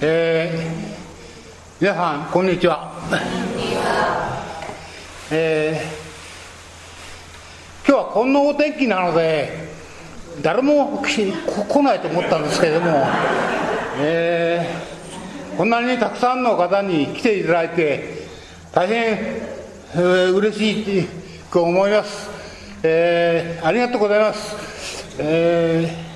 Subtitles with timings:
[0.00, 2.92] えー、皆さんこんにちは。
[5.32, 9.72] えー、今日はこんなお天気なので
[10.40, 13.04] 誰も来ないと思ったんですけれども、
[13.98, 18.28] えー、こんなにたくさんの方に来ていただいて
[18.70, 21.08] 大変、えー、嬉しい
[21.50, 22.30] と思います、
[22.84, 26.07] えー、ありがとうございます、えー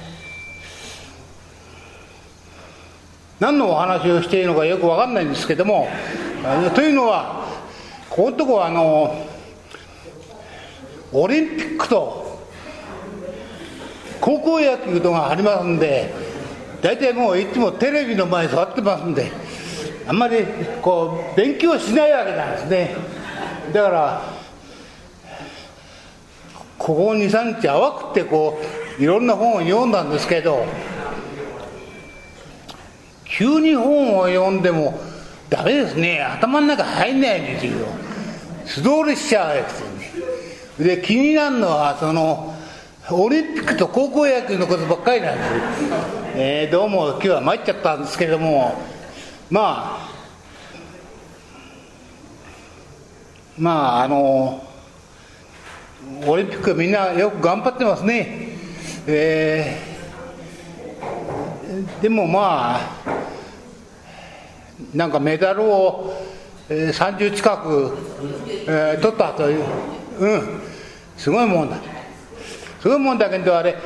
[3.43, 5.89] 何のお話をしていいのかよく分かんないんですけども
[6.77, 7.45] というのは
[8.09, 9.27] ここのとこあの
[11.13, 12.41] オリンピックと
[14.21, 16.15] 高校野球とがありますんで
[16.83, 19.33] 大体もういつもテレビの前に座ってますんで
[20.07, 20.45] あんまり
[20.81, 22.97] こう勉強しないわけなんですね。
[23.73, 24.23] だから
[26.79, 28.61] ここ23日淡くってこ
[28.99, 30.65] ういろんな本を読んだんですけど
[33.37, 35.01] 急に本を読んでも
[35.49, 36.23] ダメですね。
[36.23, 37.73] 頭の中入んないんですよ。
[38.67, 40.13] 素通りしちゃうやつね。
[40.79, 42.55] で気になるのはその
[43.11, 45.51] オリンピックと高校野球のことばっかりなんです、
[46.37, 48.75] えー、どうも今日は参っちゃったんですけれども。
[49.51, 50.13] まあ
[53.59, 54.65] まああの
[56.27, 58.49] オリンピックみんなよく頑張ってますね。
[59.07, 59.92] えー、
[62.01, 63.23] でもまあ
[64.95, 66.13] なんかメダルを、
[66.69, 67.97] えー、30近く、
[68.67, 69.65] えー、取ったという、
[70.19, 70.61] うん、
[71.17, 71.77] すごいもんだ。
[72.81, 73.77] すごいもんだけど、あれ、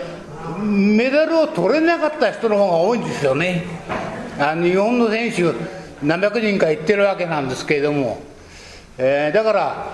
[0.58, 3.64] メダルを取れなかった人の方が多いんですよね。
[4.38, 5.52] あの日本の選手、
[6.02, 8.22] 何百人か行ってるわけなんですけれども、
[8.98, 9.86] えー、だから、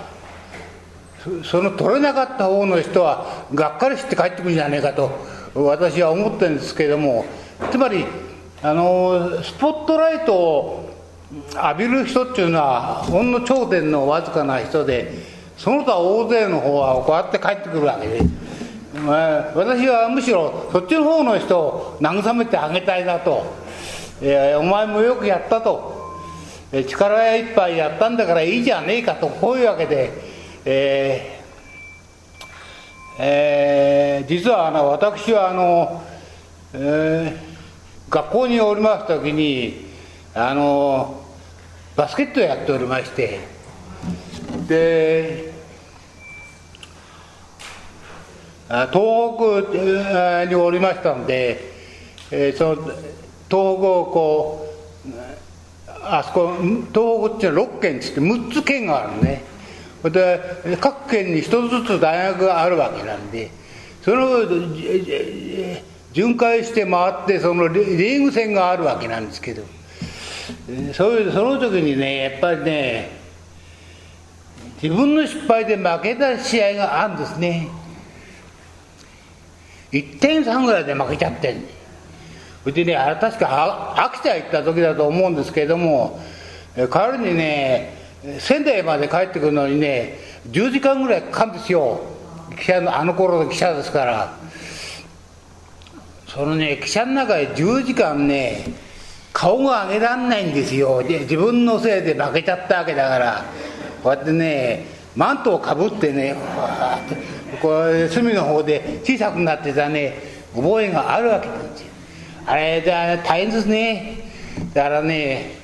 [1.45, 5.11] その取れなかった方の人は、がっかりして帰ってくるんじゃないかと、
[5.55, 7.25] 私は思ってるんですけれども、
[7.71, 8.05] つまり、
[8.63, 10.91] あのスポットライトを
[11.55, 15.13] 浴びる人っていうのはほんの頂点のわずかな人で
[15.57, 18.20] その他大勢の方はこうやって帰ってくるわけで、
[19.01, 23.45] まあ、私はむしろそっちの方の人を慰めてあげたいなと、
[24.20, 26.20] えー、お前もよくやったと、
[26.70, 30.13] えー、力いっぱいやったんだからいいじゃねえかとこういうわけで、
[30.65, 31.42] えー
[33.19, 36.03] えー、実はあの私はあの、
[36.75, 37.52] えー、
[38.12, 39.86] 学校におります時に
[40.34, 41.24] あの
[41.96, 43.40] バスケットやっておりまして
[44.68, 45.50] で
[48.68, 51.58] 東北におりましたので、
[52.30, 52.98] えー、その東
[53.48, 53.78] 北を
[54.12, 54.68] こ
[55.06, 55.11] う
[56.05, 56.55] あそこ
[56.92, 59.44] 東北っていうのは6県っつって6つ県があるね。
[60.05, 63.50] で各県に1つずつ大学があるわけなんで
[64.02, 64.40] その
[66.12, 69.62] 巡回して回ってそのリーグ戦があるわけなんですけど。
[70.92, 73.11] そういうその時にねやっぱりね
[74.83, 77.68] 自分の失敗で負けた試合があるんですね。
[79.92, 81.62] 1点3ぐらいで負けちゃってん。
[82.62, 86.20] それでねあれ確か秋田行った時だと思うんですけれども
[86.74, 87.94] 帰りにね
[88.39, 90.18] 仙台まで帰ってくるのにね
[90.50, 92.00] 10時間ぐらいかかるんですよ。
[92.58, 94.42] 記者のあの頃の記者ですから。
[96.33, 98.65] そのね記者の中で10時間ね
[99.35, 101.03] 顔が上げらんないんですよ。
[101.07, 103.45] 自分のせいで負けちゃったわけだから。
[104.03, 106.35] こうやってねマントをかぶってね
[107.61, 110.15] こう隅の方で小さくなってたね
[110.55, 111.87] 覚えがあるわけなんですよ。
[112.47, 114.19] あれだ大変ですね。
[114.73, 115.61] だからね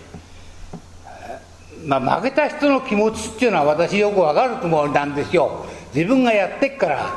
[1.86, 5.64] まあ、負けた人の気持ちっていうのは私よくわかるつもりなんですよ。
[5.94, 7.10] 自分がやってっから、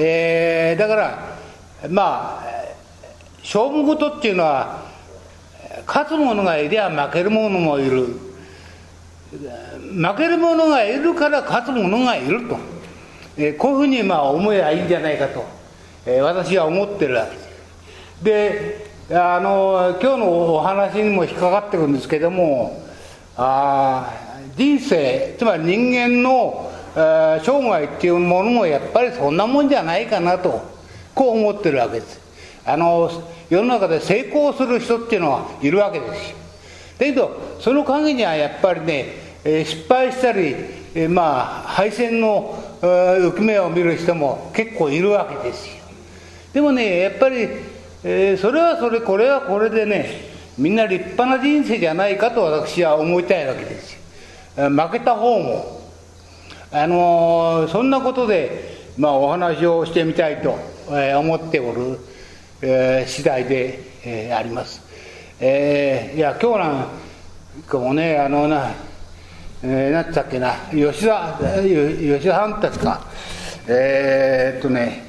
[0.00, 1.38] えー、だから
[1.88, 2.53] まあ
[3.44, 4.82] 勝負事っていうのは
[5.86, 8.06] 勝つ者がいりゃ負ける者もいる。
[9.32, 12.56] 負ける者がいるから勝つ者がいると、
[13.36, 15.44] えー、こういうふうにまあ思えばいいんじゃないかと、
[16.06, 17.36] えー、私は思ってるわけ。
[18.22, 22.82] ですであの今日のお話にも引っかかってるんですけども
[23.36, 24.10] あ
[24.56, 30.62] 人生つまり人間の生涯っていうものもやっぱりそんなもんじゃないかなと
[31.14, 32.23] こう思ってるわけです。
[32.66, 33.10] あの
[33.50, 36.36] 世の中で成功する人っていうのはいるわけですよ。
[36.98, 39.06] だけどその陰にはやっぱりね、
[39.44, 40.54] え失敗したり、
[40.94, 45.74] えまあ敗戦の浮き目を見る人も結構いるわけですよ。
[46.52, 47.48] でもねやっぱり、
[48.04, 53.94] えそれはそれこれはこれでねみんな立派な人生じゃないかと私は思いたいわけです
[54.56, 54.70] よ。
[54.70, 55.84] 負けた方も。
[56.70, 60.58] あのそんなことで、まあ、お話をしてみたいと
[60.88, 61.98] 思っておる。
[62.66, 64.80] えー、次第で、えー、あります、
[65.38, 66.86] えー、いや今日な
[67.58, 68.70] んかもねあのな、
[69.62, 73.06] えー、なんつったっけな吉田吉田さんたちか。
[73.66, 75.04] えー、っとね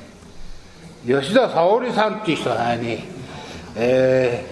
[1.06, 3.04] 吉田沙保里さんっていう人がね、
[3.76, 4.46] え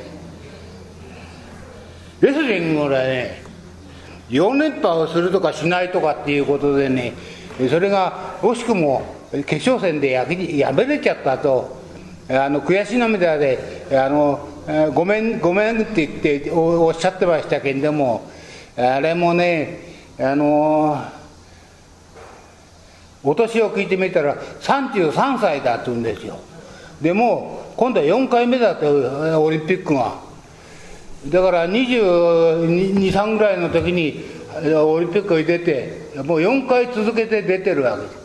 [2.21, 3.43] ー、レスリングでね
[4.29, 7.13] 4連覇をするとかしないとかっていうことでね
[7.69, 9.03] それが惜しくも
[9.45, 11.82] 決勝戦で敗れちゃったと
[12.29, 14.47] あの悔し涙であの
[14.93, 18.29] ごめんごめんって言っておっしゃってましたけれども
[18.77, 19.79] あれもね
[20.19, 21.03] あの
[23.23, 26.39] お年を聞いてみたら33歳だって言うんですよ。
[27.01, 30.21] でも今度は4回目だってオリンピックが。
[31.27, 34.25] だから223ぐらいの時に
[34.75, 38.03] オリンピックに出てもう4回続けて出てるわけ。
[38.03, 38.23] です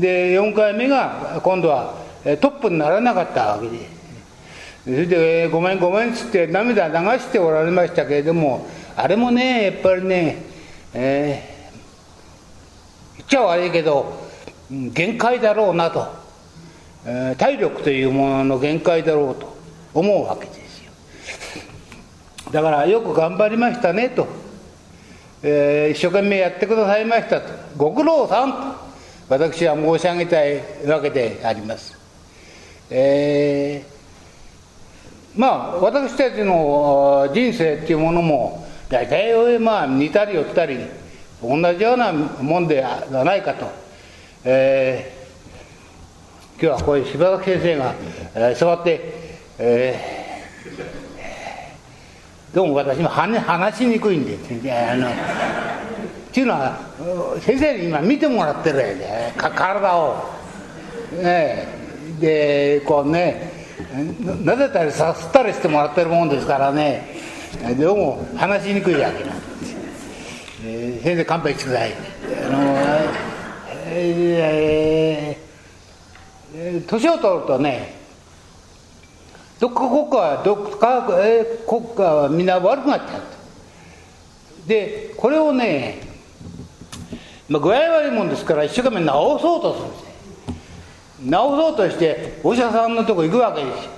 [0.00, 4.00] で4回目が今度はトップにならなかったわけで。
[4.84, 10.38] それで「ごめんごめん」っつって涙流しておられましたけれどもあれもねやっぱりね、
[10.94, 14.30] えー、言っちゃ悪いけど
[14.70, 16.08] 限界だろうなと、
[17.04, 19.54] えー、体力というものの限界だろうと
[19.92, 20.92] 思うわけですよ。
[22.50, 24.26] だからよく頑張りましたねと、
[25.42, 27.52] えー、一生懸命やってくださいましたと。
[27.76, 28.58] ご苦労さんと。
[29.28, 31.99] 私は申し上げたいわけであります。
[32.90, 40.78] えー、まあ私たちの人生っていうものも大体まあ似たり寄ったり
[41.40, 43.66] 同じようなもんではないかと、
[44.44, 47.94] えー、今日はこういう柴崎先生が、
[48.34, 49.00] えー、座って、
[49.58, 56.78] えー、どうも私も話しにくいんであのっていうのは
[57.40, 60.24] 先生に今見てもらってるやで体を、
[61.12, 61.79] ね、
[62.20, 63.50] でこうね
[64.44, 67.18] なでたりさすったりしてもらってるもんですからね。
[67.78, 69.24] どうも話しにくいわけ。
[69.24, 69.76] なんです、
[70.64, 71.92] えー、先生勘弁してください。
[71.92, 71.94] あ
[72.52, 72.60] の
[73.92, 77.96] えー、年を取るとね
[79.58, 83.22] どっか国家はどっか、えー、国家はみんな悪くなっちゃう
[84.68, 86.02] でこれをね、
[87.48, 89.08] まあ、具合悪いもんですから一生懸命治
[89.42, 90.09] そうとするんです
[91.24, 93.90] 治そうとしてお医者さんのとこ行くわけですよ。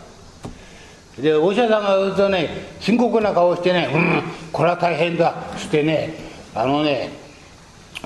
[1.22, 2.48] でお医者さんが言うとね
[2.80, 6.14] 深刻な顔してね「うんこれは大変だ」してね
[6.54, 7.10] あのね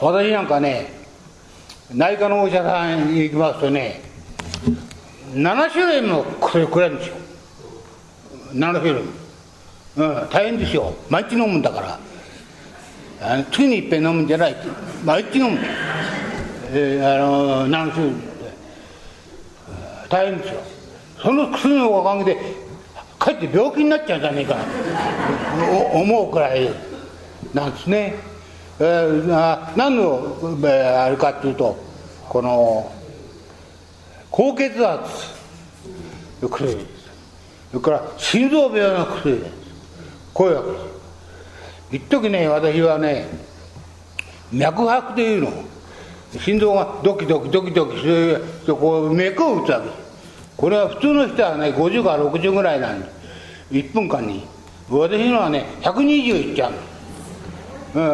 [0.01, 0.93] 私なんかね
[1.95, 4.03] 内科のお医者さんに行きますとね
[5.33, 7.17] 7種類も薬くれるんですよ。
[8.55, 9.03] 7種類。
[9.97, 10.95] うん大変ですよ。
[11.09, 11.99] 毎日飲むんだから。
[13.21, 14.57] あの月にいっぺん飲むんじゃない。
[15.05, 15.59] 毎日飲む。
[16.73, 18.36] えー、あの7種類。
[20.09, 20.61] 大変ですよ
[21.23, 22.41] その薬のおかげで
[23.19, 24.57] かえって病気になっちゃうじゃねえか
[25.95, 26.71] 思うくらい
[27.55, 28.15] なんですね、
[28.79, 30.39] えー、何の
[31.03, 31.77] あれかっていうと
[32.29, 32.93] この
[34.31, 35.11] 高血圧
[36.43, 36.87] の薬です
[37.71, 39.53] それから心臓病の薬です
[40.35, 40.97] こういうわけです
[41.93, 43.27] 一時ね私はね
[44.53, 45.53] 脈拍というの
[46.39, 49.89] 心臓がドキドキドキドキしてこう脈を打つわけ。
[50.57, 53.07] これは普通の人はね50から60ぐらいなんで
[53.71, 54.57] 1分間に。
[54.89, 56.73] 私のはね120いっちゃう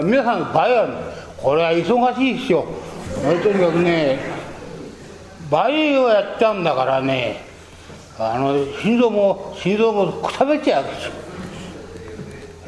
[0.01, 0.95] うん、皆さんの倍ある
[1.37, 2.67] これは忙しいですよ
[3.43, 4.21] とにかくね
[5.51, 7.45] 倍をやっちゃうんだからね
[8.19, 11.13] あの心臓も心臓もくたべちゃうわけですよ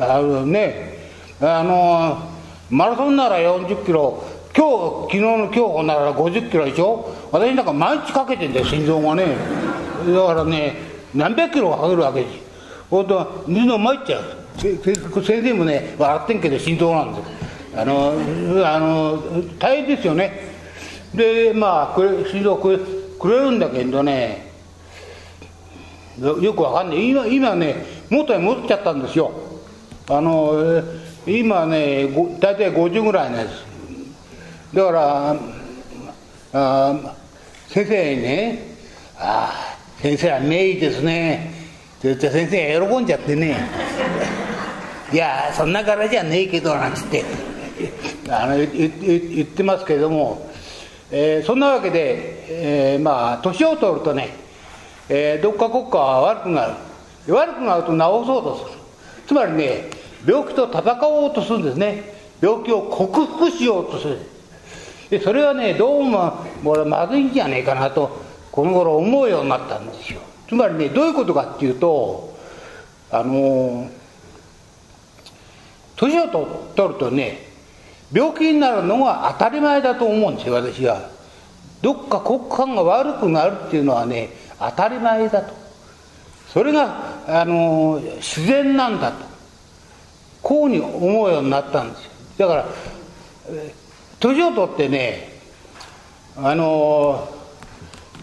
[0.01, 0.99] あのね
[1.41, 2.31] あの
[2.69, 4.34] マラソンなら40キロ。
[4.57, 7.13] 今日昨日の今日なら50キロでしょ？
[7.33, 9.37] 私なんか毎日かけてんだよ心臓がね。
[10.07, 10.77] だからね
[11.13, 12.39] 何百キロかけるわけです
[12.89, 14.23] 本当は水の参っちゃう。
[15.25, 17.29] 先生もね笑ってんけど心臓なんです
[17.77, 18.13] あの
[18.65, 20.53] あの大変ですよね。
[21.13, 22.79] でまあくれ心臓くれ
[23.19, 24.53] くれるんだけどね。
[26.21, 27.09] よくわかんない。
[27.09, 29.33] 今今ね元に戻っちゃったんですよ。
[30.09, 30.81] あの
[31.27, 32.07] 今ね
[32.39, 33.74] 大体50ぐらいなんです。
[34.75, 35.37] だから
[36.53, 37.15] あ
[37.69, 38.59] 先生にね
[39.17, 41.53] 「ああ先生は名医ですね」
[41.99, 43.57] って言って先生が喜んじゃってね
[45.13, 47.25] 「いやそんな柄じゃねえけど」なんつって。
[48.31, 50.49] あの言ってますけれども、
[51.11, 54.31] えー、そんなわけで、えー、まあ年を取るとね、
[55.09, 56.75] えー、どっか国家は悪くなる。
[57.29, 58.79] 悪くなると治そうとする。
[59.27, 59.91] つまりね
[60.27, 62.15] 病気と戦おうとするんですね。
[62.41, 64.19] 病気を克服しようとする。
[65.15, 70.21] でそれはねどうも俺まずいんじゃねえかなとこの頃思うようになったんですよ。
[70.49, 72.37] つまりねどういうことかっていうと
[73.13, 73.89] あの
[75.95, 76.29] 年を
[76.75, 77.47] 取るとね
[78.13, 81.09] 病気になるのが当たり前だと思うんですよ私は。
[81.81, 85.55] どっか骨幹が悪くなるっていうのはね当たり前だと。
[86.49, 89.25] それがあの自然なんだと
[90.43, 92.05] こうに思うようになったんです
[92.41, 92.49] よ。
[92.49, 92.67] だから
[94.21, 95.33] 年を取ってね
[96.37, 97.29] あの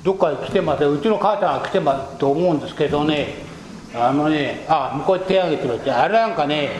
[0.03, 3.36] どっかに来てますうちの母ちゃんが来てますと思うんですけどね
[3.93, 6.71] あのねあ向こうに手挙げてるってあれなんかね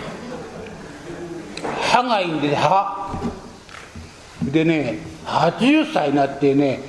[1.82, 3.22] 歯がいいんです歯
[4.44, 6.80] でね80歳になってね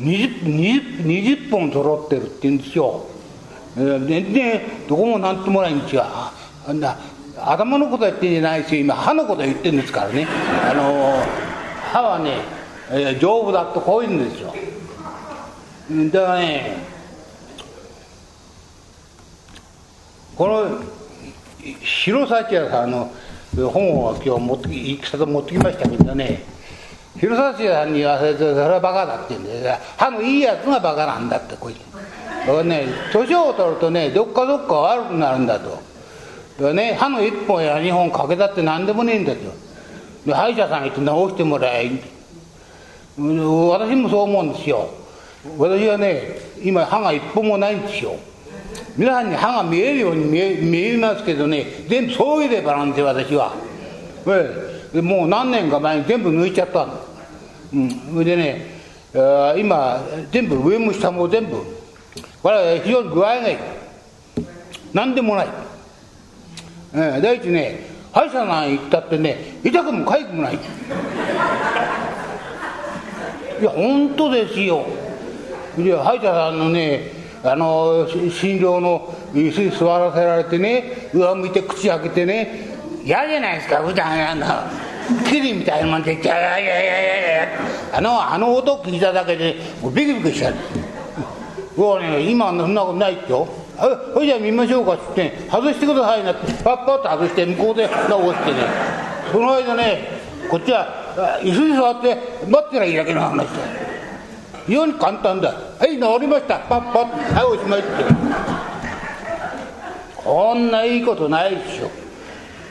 [0.00, 3.06] 20, 20, 20本揃ってるって言うんですよ。
[3.76, 6.02] 全然どこも何ともないんですよ。
[6.04, 6.32] あ
[6.72, 6.98] んな
[7.38, 10.26] 頭のことは言ってんじゃないし今歯のこと言ってるんですからね。
[10.68, 11.22] あの
[11.92, 12.38] 歯はね、
[12.90, 14.54] えー、丈夫だとこういうんですよ
[16.10, 16.76] だからね
[20.34, 20.80] この
[21.60, 23.12] 弘前屋さんの
[23.70, 26.42] 本を今日持って一冊持ってきましたけどね
[27.18, 35.82] 弘前屋さんに言わせるとそれはバカだって言うんで歯のいいやつがバカなんだってこう言ってだからね年を取るとねどっかどっか悪くなるんだとだか
[36.68, 39.40] らね歯の1本や2本かけたって何でもねえんだと
[40.26, 41.90] 歯医者さん行って直してもらえ
[43.18, 44.88] 私もそう思うんですよ。
[45.58, 48.14] 私はね今歯が一本もないんですよ。
[48.96, 53.54] 皆さんに歯が見えるように見え見えますけどね全部そういればなんですよ私は、
[54.26, 57.00] ええ、もう何年か前に全部抜いちゃったの。
[57.74, 57.90] うん。
[57.90, 58.66] それでね
[59.58, 60.00] 今
[60.30, 61.56] 全部上も下も全部。
[62.42, 63.56] これは非常に具合がいい。
[64.92, 65.48] 何でもない、
[66.92, 70.54] えー、第一ね歯医者さん行ったってね痛くも痒くもない。
[70.54, 70.58] い
[73.64, 74.84] や本当ですよ。
[75.76, 77.10] で歯医者さんのね
[77.42, 82.68] あの診療の椅子に座らせられてね上向いて口開けてね
[83.04, 84.46] 嫌じゃないですか普段あの
[85.28, 86.86] キリみたいなもんで「いやいやいやいやい
[87.36, 87.48] や。
[87.94, 89.56] あのあの音聞いただけで
[89.94, 90.54] ビクビクしちゃう。
[91.76, 93.48] うわね今そんなことないってよ。
[94.14, 98.58] それじゃあ見ましょうかっつって、ね、外してくださいなってパッパッと外して向こうで直してね。
[99.32, 102.16] その間ねこっちは椅子に座って
[102.48, 103.52] 待ってりゃいいだけの話だ。
[104.66, 105.48] 非常に簡単だ。
[105.50, 106.60] はい治りました。
[106.60, 107.88] パッパッはいおしまいって。
[110.16, 111.90] こんないいことないでしょ、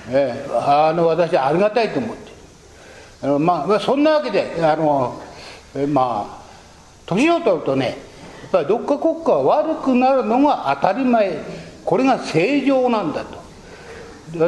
[0.10, 2.32] ええ、あの私はありがたいと思って。
[3.24, 5.22] あの、まあ、そんなわけであの、
[5.90, 6.42] まあ
[7.06, 7.98] 年を取るとね
[8.52, 11.40] ぱりどっか国家は悪くなるのが当たり前。
[11.84, 13.42] これが正常なんだと。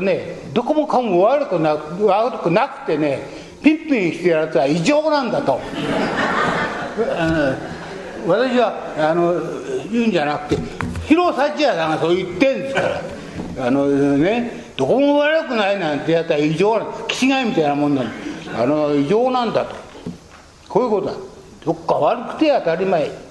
[0.01, 3.19] ねどこもかも悪くな悪くなくてね
[3.61, 5.59] ピンピンしてやるやつは異常なんだと。
[8.25, 9.33] 私はあの
[9.91, 10.61] 言うんじゃなくて
[11.05, 13.01] 広幸屋さんがそう言ってんですから。
[13.67, 18.05] あのねどこも悪くないなんてやったら異常な気違いみたいなもんなん
[18.55, 19.75] あの異常なんだと。
[20.69, 21.13] こういうことだ。
[21.65, 23.22] どっか悪くて当たり前。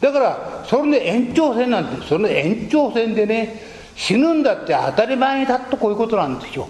[0.00, 3.62] だからそれで延長線なんてその延長線でね
[3.94, 6.68] 死ぬんだって当たり前にだとこういうことなんですよ。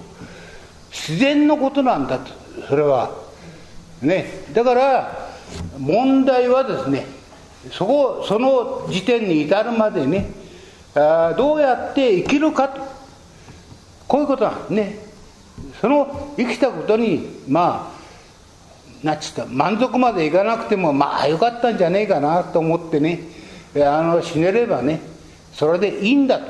[0.91, 2.31] 自然のことなんだと
[2.69, 3.11] それは。
[4.01, 4.45] ね。
[4.53, 5.29] だから
[5.79, 7.07] 問題はですね
[7.73, 10.31] そこその時点に至るまでね
[10.95, 12.81] あどうやって生きるかと。
[14.07, 14.99] こういうことなんですね。
[15.81, 17.96] その生きたことにまあ
[19.07, 23.21] なちった満足までいかなくてもまあよかったんじゃねえかなと思ってね
[23.77, 25.01] あの死ねればね
[25.53, 26.47] それでいいんだと、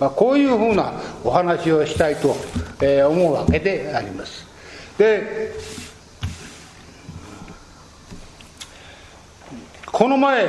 [0.00, 2.34] まあ、こういうふうなお話をしたいと、
[2.80, 4.46] えー、思うわけであります。
[4.98, 5.52] で
[9.86, 10.48] この前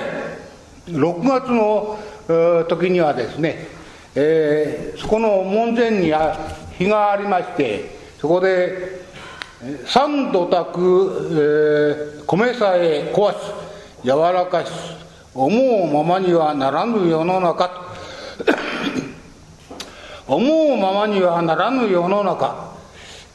[0.87, 1.99] 6月の
[2.67, 3.67] 時にはですね、
[4.15, 6.13] えー、そこの門前に
[6.77, 9.04] 日がありましてそこで
[9.85, 13.53] 三度炊く、えー、米さえ壊す
[14.03, 14.69] 柔らかし
[15.33, 17.71] 思うままにはならぬ世の中
[20.27, 22.73] 思うままにはならぬ世の中、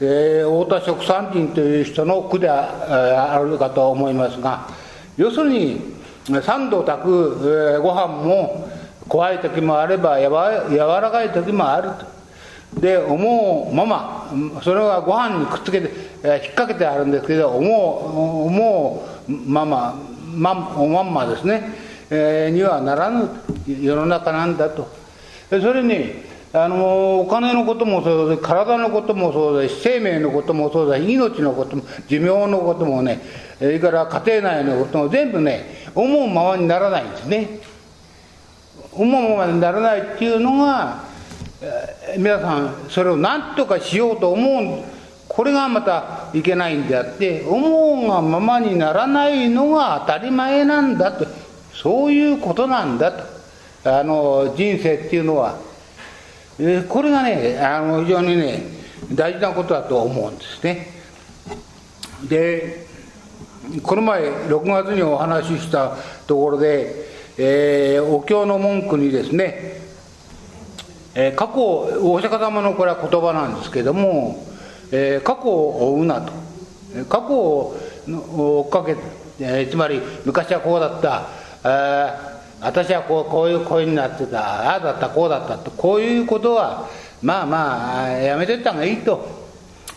[0.00, 4.67] えー、太田食産人という人の句であるかと思いますが
[5.17, 5.81] 要するに
[6.43, 7.39] 三度炊く、
[7.75, 8.69] えー、ご飯も
[9.09, 12.21] 怖い時もあればやわ柔らかい時もあると。
[12.79, 15.91] で思うままそれはご飯にくっつけて
[16.23, 19.95] 引っ掛けてあるんですけど思う思うまま
[20.35, 21.62] まおまんまですね、
[22.11, 23.29] えー、にはならぬ
[23.67, 24.89] 世の中なんだと。
[25.50, 33.21] それにあのお金のこともそうだし体のこともそうだし生命のこともそうだし命のことも寿命のこともね
[33.59, 37.61] それから家庭内のことも全部ね思うままにならないんですね。
[38.93, 41.05] 思うままにならないっていうのが
[41.62, 45.00] え皆さんそれを何とかしようと思う
[45.31, 51.25] これがまたいけないんであって思うがままにならないのが当たり前なんだと。
[51.73, 53.23] そういうことなんだと。
[53.85, 55.57] あの人生っていうのは、
[56.59, 58.65] えこれがねあの非常にね
[59.15, 60.89] 大事なことだと思うんですね。
[62.29, 62.87] で
[63.85, 65.97] この前6月にお話しした
[66.27, 67.07] ところで、
[67.39, 69.81] えー、お経の文句にですね、
[71.15, 71.61] えー、過去
[72.03, 74.50] お釈迦様のこれは言葉なんですけども、
[74.93, 76.33] えー、過去を追うなと。
[77.09, 77.77] 過去を
[78.09, 79.01] 追っかけて、
[79.41, 81.29] えー、つまり昔はこうだった、
[81.65, 84.71] えー、私はこうこういう声になってた。
[84.71, 85.71] ああだったこうだったと。
[85.71, 86.89] こういうことは
[87.23, 89.27] まあまあやめてった方がいいと。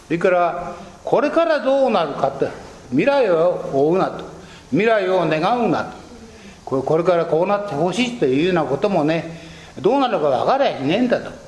[0.08, 2.48] それからこれからどうなるかって
[2.90, 4.26] 未来を追うなと。
[4.70, 6.04] 未来を願うなと。
[6.66, 9.42] これからこうなってほしいというようなこともね
[9.80, 11.43] どうなるか分からやしねえんだと。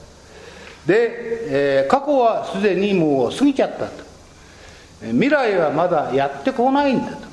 [0.86, 4.06] で、えー、過去はすでにもう過ぎちゃったと。
[5.02, 7.28] 未来はまだやってこないんだと。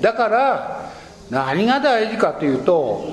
[0.00, 0.92] だから
[1.30, 3.06] 何が大事かというと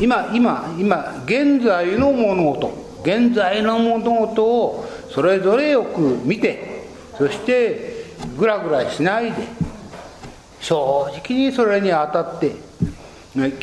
[0.00, 2.72] 今今今現在の物事
[3.02, 6.84] 現在の物事をそれぞれよく見て
[7.18, 8.04] そして
[8.38, 9.36] ぐらぐらしないで
[10.60, 12.52] 正直にそれに当たって
[13.34, 13.58] 今日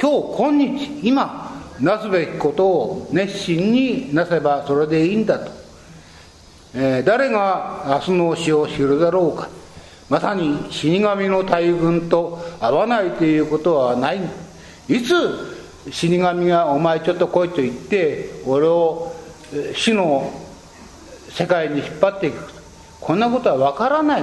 [0.00, 1.43] 今日今日今
[1.80, 5.50] なすべきことを熱心になせばそれでいいんだと、
[6.74, 9.48] えー、誰が明日の死を知るだろうか。
[10.08, 14.20] まさに死神の大群と会わないということはない。
[14.88, 15.14] いつ
[15.90, 19.12] 死神が「お前ちょっと来い」と言って俺を
[19.74, 20.30] 死の
[21.30, 22.52] 世界に引っ張っていく
[23.00, 24.22] こんなことは分からない。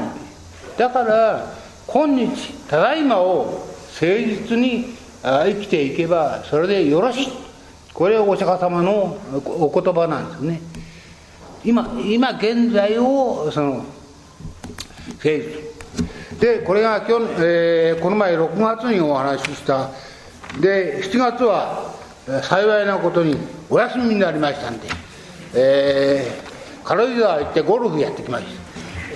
[0.77, 1.51] だから
[1.87, 3.67] 今日ただいまを
[3.99, 7.27] 誠実に生きていけばそれでよろしい。
[7.93, 10.61] これはお釈迦様のお言葉なんですね。
[11.63, 13.85] 今今現在をその誠
[15.23, 19.89] 実でこれが今日、えー、この前6月にお話しした。
[20.59, 21.93] で7月は
[22.43, 23.37] 幸いなことに
[23.69, 24.87] お休みになりましたんで、
[25.55, 28.51] えー、軽井沢行ってゴルフやってきました、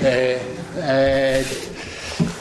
[0.02, 1.75] えーえー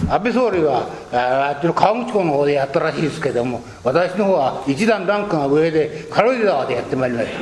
[0.09, 7.33] 安倍総理はあっちの河口湖の方でやったらしいですけども私の方は一段ランクが上で軽井沢でやってまいりました、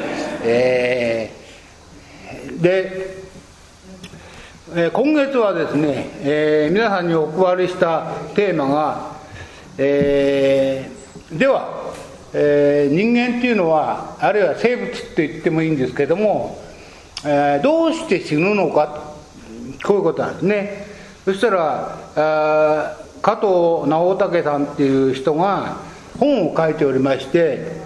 [0.45, 3.17] えー、で、
[4.75, 9.17] えー、今月はですね、えー、皆さんにお配りしたテーマが、
[9.79, 11.93] えー、では、
[12.33, 16.63] えー、人間っていうのはあるいは生物って言ってもいいんですけども、
[17.25, 19.13] えー、どうして死ぬのか
[19.83, 20.92] こういうことなんですね。
[21.25, 25.77] そしたらあ加藤直武さんっていう人が
[26.19, 27.81] 本を書いておりまして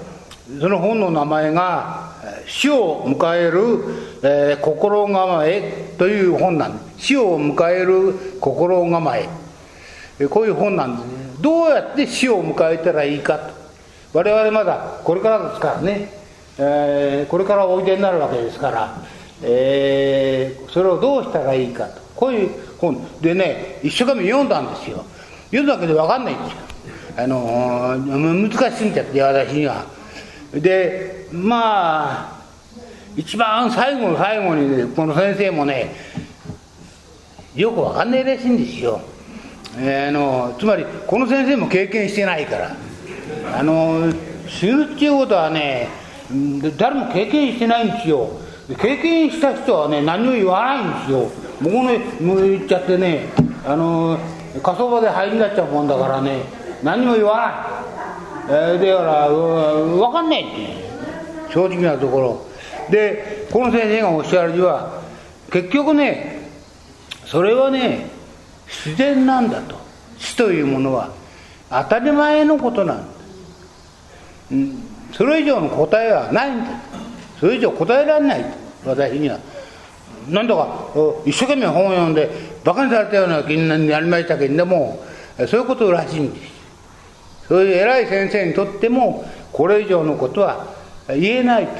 [0.61, 2.07] その本の名前が
[2.46, 3.61] 「死を迎える、
[4.22, 7.07] えー、心構え」という本なんです。
[7.09, 9.29] 死を迎える心構え。
[10.31, 11.12] こういう本なんですね。
[11.40, 13.55] どうやって死を迎えたらいいかと。
[14.14, 16.11] 我々まだこれからですからね、
[16.59, 18.96] えー、これからおいでになるわけですから、
[19.42, 22.06] えー、それをどうしたらいいかと。
[22.16, 25.05] こういう本でね一生懸命読んだんですよ。
[25.50, 26.59] 読んだけど分かんないんですよ。
[27.18, 29.85] あの難しすぎちゃって私には。
[30.52, 32.42] でまあ
[33.16, 35.94] 一番最後の最後に、ね、この先生もね
[37.55, 39.00] よく分かんないらしいんですよ、
[39.79, 42.76] えー、あのつまりこの先生も経験してないから。
[43.55, 44.12] あの
[44.48, 45.88] 死ぬっていうことはね
[46.76, 48.31] 誰も経験してないんですよ。
[48.74, 51.31] 経験した人はね何も言わないんですよ。
[51.61, 53.29] 向こうの行っちゃってね
[53.64, 54.18] あの
[54.62, 56.42] 火葬場で灰になっちゃうもんだからね
[56.83, 57.85] 何も言わ
[58.48, 60.87] ない、えー、だから分かんないって。
[61.52, 62.46] 正直なところ。
[62.90, 65.00] でこの先生がおっしゃるには
[65.50, 66.50] 結局ね
[67.24, 68.11] それはね
[68.66, 69.76] 自然なんだと。
[70.18, 71.11] 死というものは
[71.70, 73.05] 当たり前のことなんだ、
[74.52, 76.70] うん、それ以上の答えはないんだ。
[77.38, 78.44] それ以上答えられない
[78.85, 79.38] 私には
[80.29, 80.88] なんだか
[81.25, 82.31] 一生懸命本を読んで
[82.64, 85.05] 馬鹿にされたような気になりましたけれども
[85.46, 86.53] そういうことらしいんです。
[87.49, 90.66] そういう偉い先生にとってもこれ以上のことは
[91.09, 91.72] 言えないと。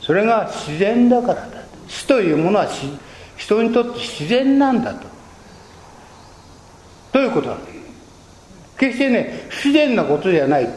[0.00, 1.62] それが自然だからだ。
[1.88, 2.66] 死というものは
[3.36, 5.06] 人にとって自然なんだと。
[7.12, 7.78] ということなんです。
[8.78, 10.68] 決してね不自然なことじゃない。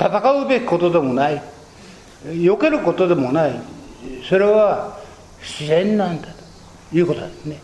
[0.00, 1.42] 戦うべきことでもない。
[2.24, 3.60] 避けることでもない
[4.28, 4.98] それは
[5.40, 6.28] 自然なんだ
[6.90, 7.60] ということですね。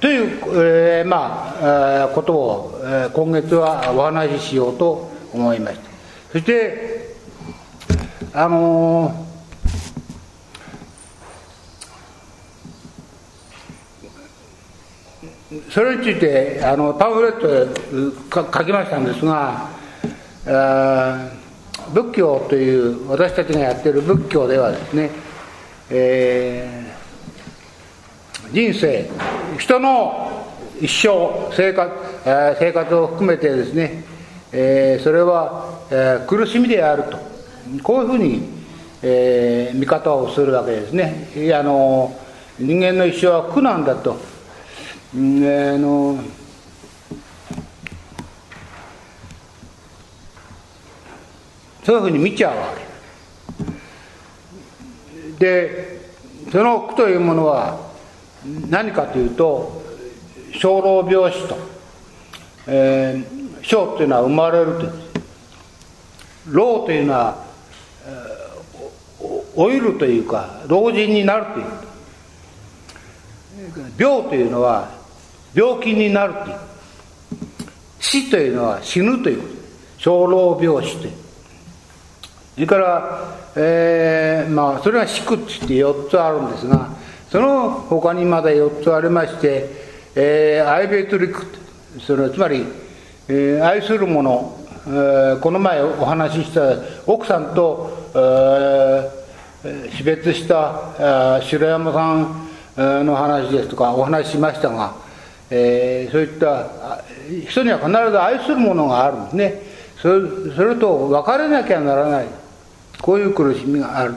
[0.00, 5.90] という、えー、まあ、えー、ことを、えー、今月はお話ししようと思いました。
[6.32, 7.14] そして、
[8.32, 9.26] あの
[15.70, 17.66] それについてあのパンフレットで
[18.32, 19.68] 書きましたんですが
[20.46, 21.28] あ
[21.94, 25.10] 仏教という私たちがやっている仏教ではですね、
[25.90, 29.10] えー、人生
[29.58, 30.46] 人の
[30.80, 31.92] 一生生活
[32.58, 34.04] 生活を含めてですね、
[34.52, 37.30] えー、それは、えー、苦しみであると。
[37.82, 38.42] こういうふうに、
[39.02, 41.30] えー、見方をするわけですね。
[41.36, 42.16] いやあの
[42.58, 44.16] 人間の一生は苦難だと、
[45.14, 46.18] うん、あの
[51.84, 52.90] そういうふうに見ちゃうわけ。
[55.38, 56.00] で
[56.52, 57.90] その苦というものは
[58.68, 59.82] 何かというと
[60.52, 61.56] 生老病死と、
[62.66, 64.92] えー、生というのは生まれるという。
[66.46, 67.44] 老というのは、
[68.04, 71.66] えー、老いるというか老人になるという。
[73.98, 74.90] 病というのは
[75.54, 76.56] 病気になるという。
[78.00, 79.42] 死というのは死ぬという
[79.98, 81.19] 生老病死という。
[82.60, 85.44] それから、えー、まあそれが四苦って
[85.74, 86.88] 4つあるんですが
[87.30, 91.46] その他にまだ4つありましてえー、アイベトリック
[92.00, 92.64] それつまり、
[93.28, 94.52] えー、愛する者、
[94.86, 96.60] えー、この前お話しした
[97.06, 104.96] 奥さんと、えー、死別した白山さんの話ですとかお話ししましたが、
[105.48, 107.04] えー、そういった
[107.48, 109.62] 人には必ず愛するものがあるんですね。
[110.02, 112.39] それそれと別れなきゃならない。
[113.00, 114.14] こういう苦しみがある、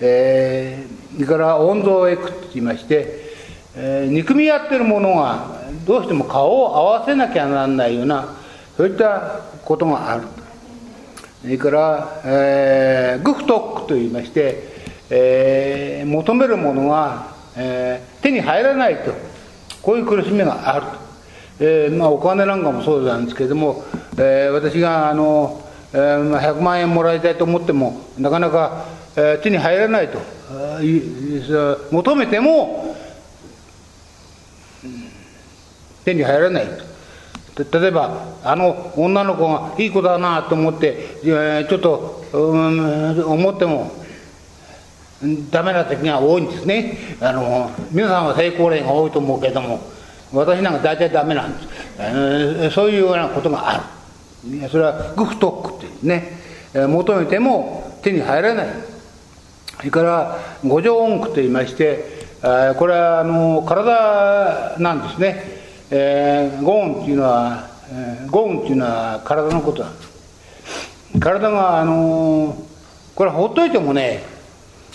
[0.00, 3.30] えー、それから温存へくと言いまして
[3.76, 5.46] えー、憎み合ってる者が
[5.86, 8.36] どうしても顔を合わせなきゃならないような
[8.76, 10.24] そういったことがある。
[11.42, 14.62] それから、えー、グフトックといいまして、
[15.08, 19.12] えー、求めるものが、えー、手に入らないと
[19.82, 20.86] こういう苦しみがある。
[20.86, 20.92] と、
[21.60, 23.84] えーまあ、お金なんかもそうなんですけれども、
[24.18, 28.84] えー、私があの、えー、100万円もらいたいと思ってもなかなか、
[29.16, 30.18] えー、手に入らないと。
[31.90, 32.96] 求めても
[36.04, 36.66] 手に入らない
[37.72, 43.92] 例えばあの女の子がいい子だなと思って、えちょっと、うん、思っても
[45.50, 47.16] ダメな時が多いんですね。
[47.20, 49.80] あの皆さんは成功例が多いと思うけども
[50.32, 53.82] 私なんか大体ダメなんです、えー、そういうようなことがある
[54.70, 56.38] それはグフトックっていうね、
[56.74, 58.66] え求めても手に入らない。
[59.76, 62.04] それから五条音句といいまして、
[62.42, 65.60] えこれはあの体なんですね。
[65.92, 70.10] えー、ゴーンっていうのは、えー、ゴーンっていうのは体のことなんです。
[71.18, 72.56] 体があのー、
[73.16, 74.22] これほっといてもね、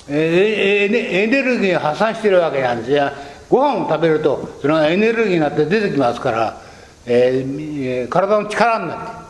[0.08, 2.92] えー、エネルギーを破産してるわけなんです。
[2.92, 3.12] よ
[3.50, 6.62] ご飯を食べるとそれがエネルギーになって出てきますから、
[7.06, 9.26] えー、体の力になって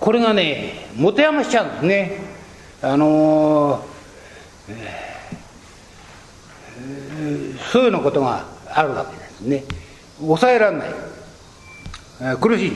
[0.00, 2.18] これがね持て余しちゃうんですね。
[2.82, 3.90] あのー
[4.70, 5.10] え
[7.70, 9.64] そういうようなことがあるわけですね。
[10.18, 12.36] 抑えられない。
[12.38, 12.72] 苦しい。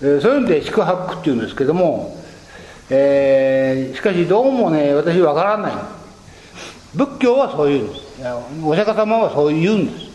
[0.00, 2.16] そういうので宿泊っていうんですけども、
[2.90, 5.72] えー、しかしどうもね私わからない。
[6.94, 8.02] 仏教はそう言うんです。
[8.64, 10.11] お釈迦様はそう言うんです。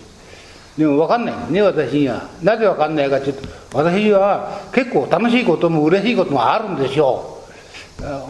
[0.77, 1.51] でも分かんない。
[1.51, 7.37] ね私にはなぜ分かんないかというと私は結構楽しいことも嬉しいこともあるんですよ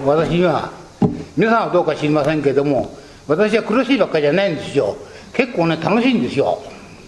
[0.06, 0.72] 私には
[1.36, 2.96] 皆さんはどうか知りませんけども
[3.28, 4.96] 私は苦しいばっかりじゃないんですよ
[5.34, 6.62] 結構ね楽しいんですよ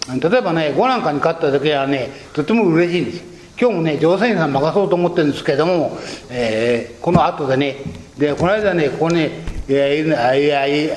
[0.08, 3.30] 例えばね5なんかに勝った時はねとても嬉しいんです。
[3.60, 5.97] 今日もね乗船員さん任そうと思ってるんですけども、
[6.30, 7.75] えー、この後でね
[8.17, 9.32] でこの間ねここね
[9.67, 10.95] いやいやいや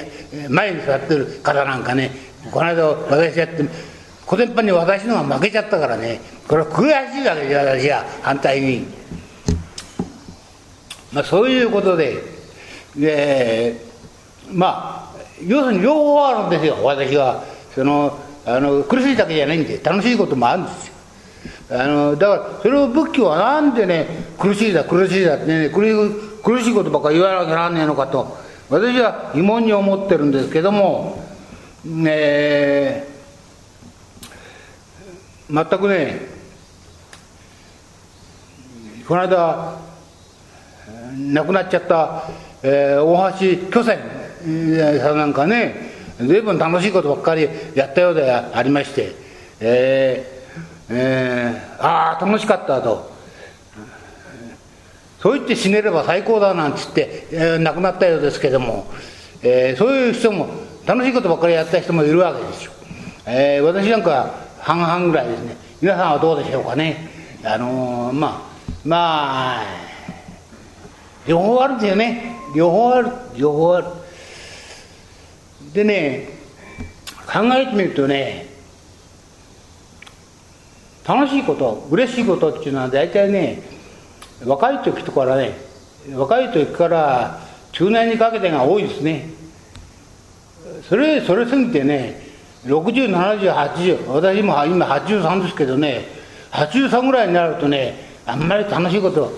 [0.48, 2.12] 前に座ってる方なんかね
[2.52, 3.64] この間私やって
[4.26, 6.20] 小伝パに私のが負けちゃったからね。
[6.48, 8.86] これは悔しいわけですよ私は反対に。
[11.12, 12.22] まあそういうことで
[12.96, 13.76] で
[14.50, 16.76] まあ要するに両方あるんですよ。
[16.82, 17.42] 私は
[17.74, 20.94] そのあの苦しいだけじゃないんで楽しいこともあるんですよ。
[21.70, 24.06] あのだからそれを仏教はなんでね
[24.38, 28.36] 苦しいだ苦しいだってね苦しいことばっかり言わなきゃならねえのかと
[28.68, 31.22] 私は疑問に思ってるんですけども、
[32.06, 33.06] え、
[35.52, 36.20] 全くね
[39.06, 39.76] この間
[41.14, 42.24] 亡くなっちゃった、
[42.62, 49.12] えー、大橋巨泉さんなんかね随分楽しいことばっかりやったようでありまして
[49.60, 53.12] えー、えー、ああ楽しかったと。
[55.20, 58.86] そう言って死ねれば最高だなんつって、えー、亡くなったようですけども、
[59.44, 60.48] えー、そういう人も
[60.84, 62.72] 楽しいことばっかりやった人もいるわけですよ、
[63.26, 65.56] えー、私なんか半々ぐらいですね。
[65.80, 67.08] 皆さんはどうでしょうかね。
[67.42, 68.52] あのー、まあ
[68.84, 69.64] まあ
[71.26, 72.36] 両方あるんですよね。
[72.54, 73.86] 両方ある両方ある。
[75.72, 76.28] でね
[77.26, 78.46] 考えてみるとね
[81.04, 83.62] 楽しいこと嬉しいことっていうのは大体ね
[84.44, 85.56] 若い時とからね
[86.14, 87.40] 若い時から
[87.72, 89.28] 中年にかけてが多いですね。
[90.88, 92.21] それそれ過ぎてね
[92.64, 96.06] 607080私も今83ですけどね。
[96.52, 97.94] 83ぐらいになるとね
[98.26, 99.32] あんまり楽しいこと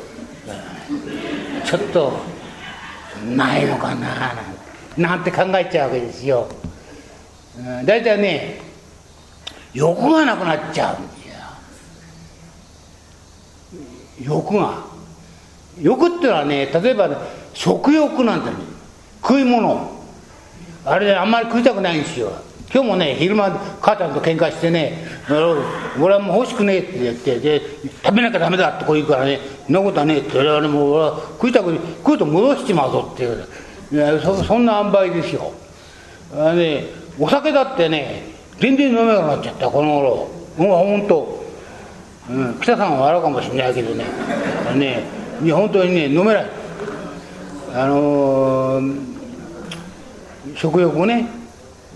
[1.64, 2.12] ちょっと
[3.34, 4.34] ないのかな
[4.96, 6.48] なんて考えちゃうわけですよ。
[7.84, 8.60] 大体ね
[9.72, 11.28] 欲がなくなっちゃうんです
[14.26, 14.34] よ。
[14.37, 14.84] 欲が。
[15.80, 17.16] 欲ってのはね例えば、ね、
[17.54, 18.56] 食欲なんだよ
[19.22, 19.90] 食い物。
[20.84, 22.32] あれであんまり食いたくないんですよ。
[22.74, 25.06] 今日もね昼間母ちゃんと喧嘩してね
[25.96, 27.62] 俺はもう欲しくねえって言ってで
[28.02, 33.46] 食べなきゃダメだってこう言うからねそんなことはねえって俺はもう俺は食いたく食うと戻しちまうぞっていう。
[33.92, 35.52] いやそそんな塩梅ですよ。
[36.37, 38.24] あねお酒だってね
[38.58, 40.28] 全然飲めなくなっちゃったこの頃。
[40.58, 41.44] もう本当
[42.30, 44.04] うん、北さんは笑うかもしれないけどね。
[44.74, 46.46] ね本当にね飲めない。
[47.72, 49.00] あのー、
[50.56, 51.28] 食欲もね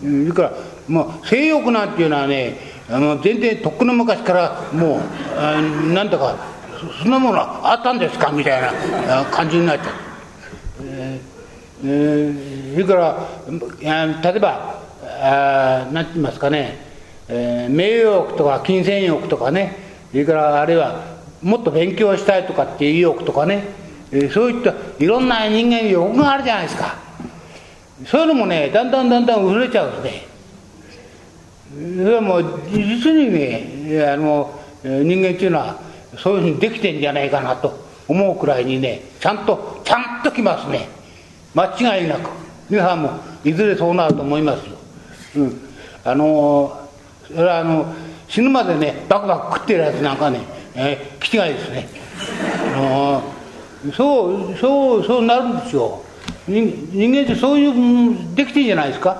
[0.01, 0.53] それから
[0.89, 2.59] もう性欲なんていうのはね
[2.91, 5.01] あの全然とっくの昔からも
[5.37, 6.37] うなんだか
[7.03, 8.63] そんなものあったんですかみたい
[9.07, 9.95] な感じになっちゃう、
[10.85, 13.29] えー、それから
[14.33, 14.83] 例えば
[15.21, 16.79] あなんて言いますかね、
[17.29, 19.77] えー、名誉欲とか金銭欲とかね
[20.11, 21.05] それからあるいは
[21.43, 23.65] もっと勉強したいとかっていう意欲とかね、
[24.13, 26.97] えー、そういったいろんな人間欲があるじゃないですか。
[28.07, 30.28] そういうのもねだんだんだんだん薄れちゃうんですね。
[31.79, 35.81] それもう実にねあの人間っていうのは
[36.17, 40.89] そういうふうにできてんじゃないかなと思うくらいにねちゃんとちゃんときますね。
[41.55, 42.31] 間違いなく。
[42.71, 44.77] 皆さんもいずれそうなると思いますよ、
[45.37, 45.61] うん、
[46.05, 46.87] あの
[47.27, 47.95] それはあの
[48.29, 50.41] 死ぬまでねバクバク食ってるやつなんかね、
[50.75, 51.89] えー、気違いですね。
[52.75, 53.23] あ
[53.87, 56.03] のそうそうそうなるんですよ。
[56.47, 59.17] 人間ってそういうできてんじゃないですか。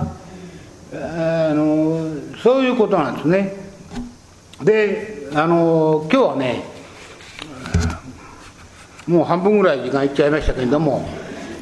[0.93, 3.57] あのそういうことなんですね。
[4.63, 6.65] であの今日はね
[9.07, 11.09] もう半分ぐらい時間いっちゃいましたけれども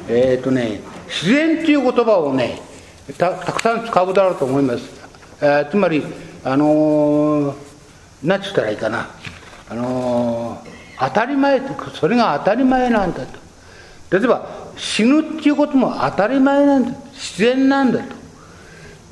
[0.07, 2.61] えっ、ー、とね自然っていう言葉をね
[3.17, 4.83] たくさん使うだろうと思います、
[5.41, 6.03] えー、つまり
[6.43, 7.55] あの
[8.23, 9.09] 何て言ったらいいかな。
[9.69, 10.63] あの
[10.99, 11.61] 当たり前
[11.93, 13.39] それが当たり前なんだと。
[14.09, 16.97] 例えば死ぬっていうことも当たり前なんだ。
[17.11, 18.15] 自然なんだと。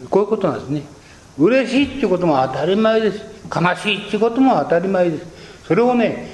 [0.09, 0.83] こういうことなんですね。
[1.37, 3.19] 嬉しいっていうことも当たり前です。
[3.53, 5.25] 悲しいっていうことも当たり前です。
[5.67, 6.29] それをね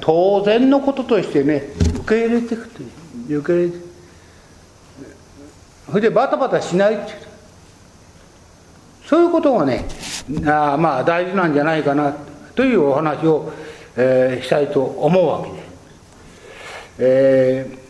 [0.00, 1.64] 当然のこととしてね
[2.00, 2.86] 受け入れていくとい
[3.34, 3.76] う受け入れて。
[5.86, 7.16] それでバタバタしないっていう。
[9.06, 9.86] そういうことがね
[10.46, 12.14] あまあ大事なんじゃないかな
[12.54, 13.52] というお話を、
[13.96, 15.58] えー、したいと思うわけで。
[15.58, 15.64] す。
[16.98, 17.84] えー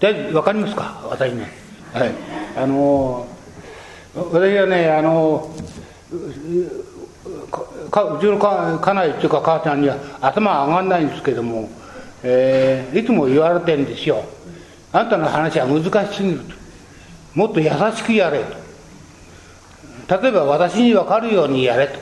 [0.00, 1.06] で分かりますか？
[1.10, 1.46] 私ね。
[1.92, 2.14] はい。
[2.56, 3.26] あの
[4.14, 5.50] 私はねあの
[7.90, 11.68] かうちの家内っていうか母ちゃんには頭上がんないんですけども、
[12.22, 14.24] えー、いつも言われてるんですよ。
[14.92, 16.54] あんたの話は難しすぎると。
[17.34, 18.44] もっと優しくやれ
[20.08, 20.20] と。
[20.22, 22.00] 例えば私に分かるようにやれと。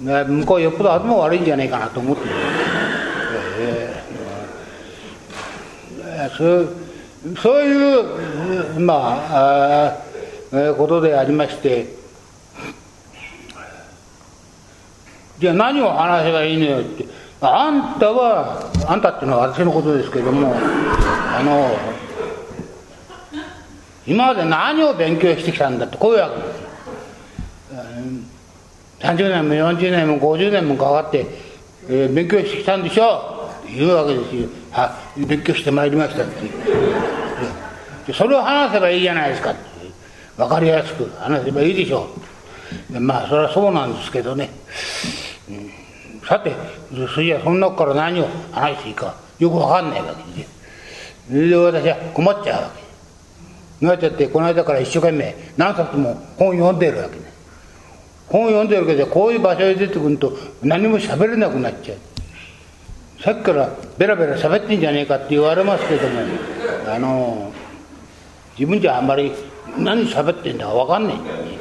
[0.00, 2.24] 向こうよっぽど頭悪いんじゃないかなと思って。
[2.24, 2.30] る、
[3.58, 4.00] えー
[6.28, 6.79] そう
[7.42, 9.96] そういう、まあ、
[10.52, 11.86] あことでありまして
[15.38, 17.06] じゃあ何を話せばいいのよって
[17.40, 21.70] あんたはあんたっていうのは私のことですけどもあの
[24.06, 26.36] 今まで何を勉強してきたんだってこういうわけ。
[26.36, 26.70] です
[29.00, 31.26] 30年も40年も50年もかかって、
[31.88, 34.48] えー、勉強してきたんでしょう言うわけですよ。
[34.72, 36.79] は勉強してまいりましたって。
[38.12, 39.50] それを話せばいいじゃないですか。
[39.50, 39.60] って
[40.36, 41.10] 分かりやすく。
[41.18, 42.08] 話せばいいでしょ
[42.92, 43.00] う。
[43.00, 44.48] まあそれはそうなんですけどね、
[45.48, 45.72] うん、
[46.26, 46.52] さて
[47.12, 50.46] それじゃそん中から何を話していいかよく分かんないわけで。
[51.28, 52.70] それで私は困っちゃうわ
[53.80, 53.86] け。
[53.86, 57.32] なっちゃってこの間から一生懸命何冊も本読んでるわけね。
[58.28, 61.98] 本読んでるけどこういう場所へ出てくると何も喋れなくなっちゃう。
[63.22, 66.20] さっきからベラベラ喋ってんじゃねえかって言われますけども
[66.86, 67.52] あの
[68.58, 69.32] 自分じゃあんまり
[69.78, 71.58] 何喋ってんだか分かんないんだよね、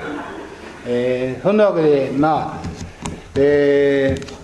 [0.86, 2.62] えー、そんなわけでまあ
[3.36, 4.40] えー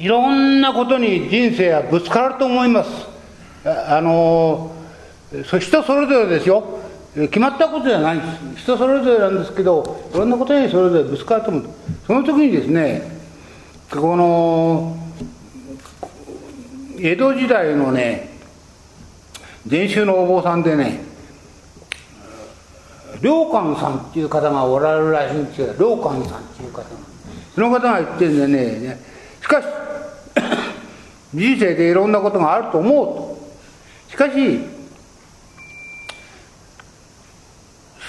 [0.00, 2.90] いろんなことに人生はぶつかると思います。
[3.66, 4.74] あの
[5.60, 6.80] 人それぞれですよ。
[7.14, 8.62] 決まったことじゃないんです。
[8.62, 11.64] 人それぞれなんですけど、いろんなことにそれぞれぶつかると思う。
[12.06, 13.19] その時にですね、
[13.90, 14.96] この、
[17.00, 18.30] 江戸時代のね、
[19.66, 21.00] 禅宗のお坊さんでね、
[23.20, 26.84] 良寛さんっていう方がおられるらしいんですけど、良寛さんっていう方が。
[27.52, 29.00] その方が言ってるんでね、
[29.42, 29.64] しかし、
[31.34, 33.38] 人生でいろんなことがあると思うと。
[34.08, 34.60] しかし、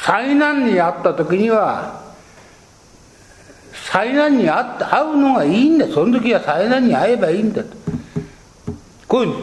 [0.05, 2.00] 災難にあった時には、
[3.85, 5.87] 災難に会った会うのがいいんだ。
[5.87, 7.69] その時は災難に会えばいいんだと。
[9.07, 9.33] こういう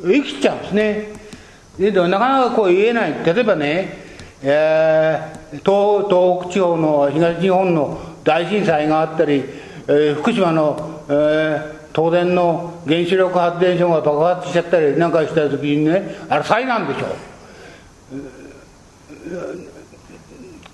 [0.00, 1.08] ふうに生きちゃうんですね。
[1.78, 3.14] でなかなかこう言えない。
[3.24, 3.98] 例えばね、
[4.42, 9.44] えー、東東北地方の東日本の大震災があったり、
[9.86, 17.06] えー、福島の、えー、東電の原子力発電所が爆発しちゃったりなんかした時にねあれ災難でしょ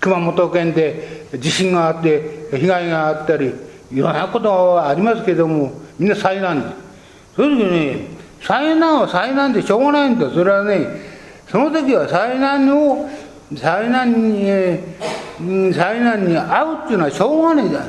[0.07, 3.53] 熊本県で地震があって被害があったり
[3.93, 6.61] いろんなことはありますけどもみんな災難。
[6.61, 6.67] で
[7.35, 10.31] そういう時に災難は災難でしょうがないんだ。
[10.31, 10.87] それはね
[11.49, 13.09] その時は災難を
[13.57, 14.47] 災難に
[15.75, 17.73] 災難に遭うっていうのはしょうがないん。
[17.73, 17.81] だ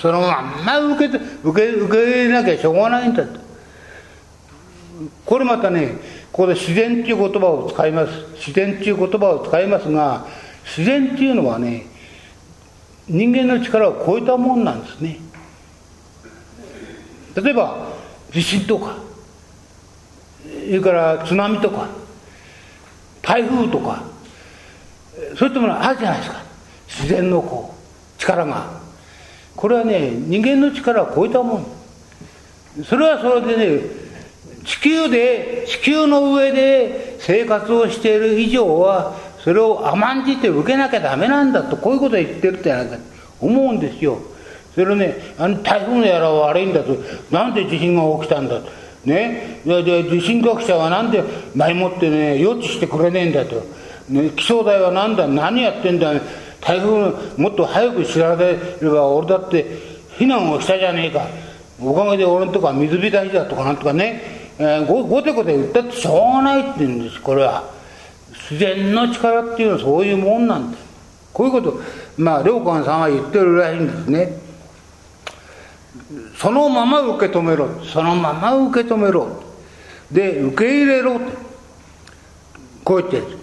[0.00, 3.40] そのまんま受け受け受け入れなきゃしょうがないんだと。
[5.26, 5.96] これまたね
[6.30, 8.12] ここで自然っていう言葉を使います。
[8.36, 10.26] 自然っていう言葉を使いますが
[10.76, 11.86] 自然っていうのはね
[13.08, 15.18] 人間の力を超えたもんなんですね。
[17.34, 17.88] 例えば
[18.32, 18.96] 地震とか
[20.42, 21.88] それから津波とか
[23.22, 24.04] 台風とか
[25.36, 26.42] そういったものあるじゃないですか。
[26.88, 28.80] 自然のこう力が。
[29.56, 31.66] これはね人間の力を超えたもん。
[32.84, 33.82] それはそれでね
[34.64, 42.96] 地球で地球の上で生活をしている以上はそれを甘んじて受けなきゃダメなんだとこういうことを言ってるってなんか
[43.40, 44.18] 思うんですよ。
[44.74, 46.96] それねあの台風のやらは悪いんだと。
[47.30, 48.70] なんで地震が起きたんだと。
[49.04, 49.60] ね？
[49.64, 51.24] で地震学者はなんで
[51.54, 53.62] 前もってね予知してくれねえんだと。
[54.08, 55.26] ね、気象台は何だ？
[55.26, 56.12] 何やってんだ？
[56.60, 59.64] 台風もっと早く知られれば俺だって
[60.18, 61.26] 避難をしたじゃねえか。
[61.82, 64.20] おかげで俺のとこは水浸しだとかなんとかね、
[64.58, 67.79] えー、ごごてごて言ったってしょうがないって言うんですこれは。
[68.50, 70.78] 自然の力っていうのはそういうもんなんだ。
[71.32, 71.80] こういうこと
[72.18, 74.32] まあ良寛さんは言ってるらしいんですね。
[76.36, 77.68] そのまま受け止めろ。
[77.84, 79.40] そのまま受け止めろ。
[80.10, 81.20] で受け入れろ。
[82.82, 83.40] こう言ってるんです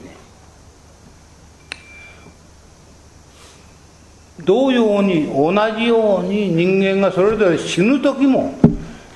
[4.43, 8.53] 同様に同じように人間がそれぞれ死ぬ時も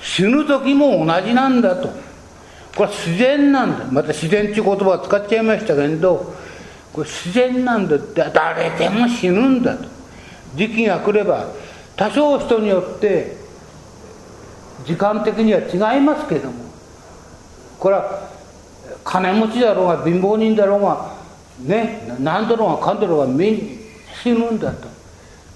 [0.00, 2.11] 死ぬ時も同じなんだと。
[2.74, 3.84] これは自然なんだ。
[3.90, 6.34] また自然っていう言葉を使っちゃいましたけど
[6.92, 8.24] これ自然なんだって。
[8.32, 9.88] 誰でも死ぬんだと。
[10.54, 11.48] 時期が来れば
[11.96, 13.36] 多少人によって
[14.84, 16.64] 時間的には違いますけども。
[17.78, 18.28] これは
[19.04, 21.14] 金持ちだろうが貧乏人だろうが
[21.60, 23.60] ね何だろうがかんだろうがみんな
[24.22, 24.88] 死ぬんだと。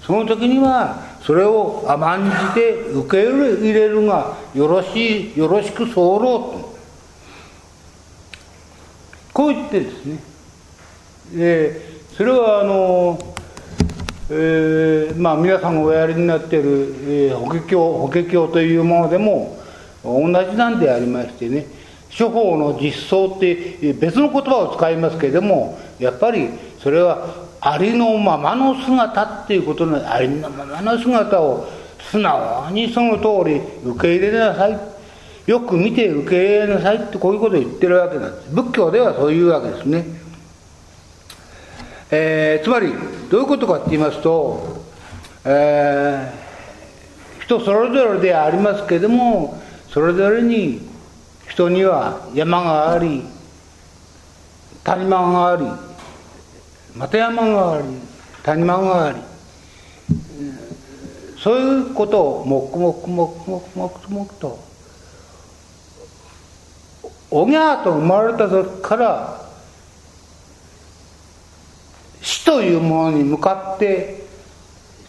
[0.01, 6.66] その時にはそれを甘んじて受け入れるがよろしいよろしく候と。
[9.37, 10.17] こう言ってですね。
[11.31, 11.81] で
[12.17, 13.19] それはあの、
[14.31, 19.55] えー、まあ皆さんがおやりになっている、えー、法華経法華経というものでも
[20.03, 21.67] 同じなんでありましてね。
[22.17, 31.67] 処方の実相って別の言葉を使いますけれどもやっぱりそれはありのままの姿っていうことのありのままの姿を
[32.09, 34.96] 素直にその通り受け入れなさい
[35.47, 38.49] よく見て受け入れなさいってこういうことを言ってるわけなんです。
[38.53, 40.05] 仏教ではそういうわけですね、
[42.11, 42.93] えー、つまり
[43.31, 44.83] どういうことかって言いますと、
[45.45, 49.57] えー、人それぞれでありますけども
[49.89, 50.81] それぞれに
[51.47, 53.23] 人には山があり
[54.83, 55.65] 谷間があり
[56.93, 57.87] また山があり
[58.43, 59.37] 谷間があり。
[61.37, 64.66] そういうことを黙々黙々黙々と
[67.29, 69.41] おぎゃーと生まれた時から
[72.21, 74.25] 死というものに向かって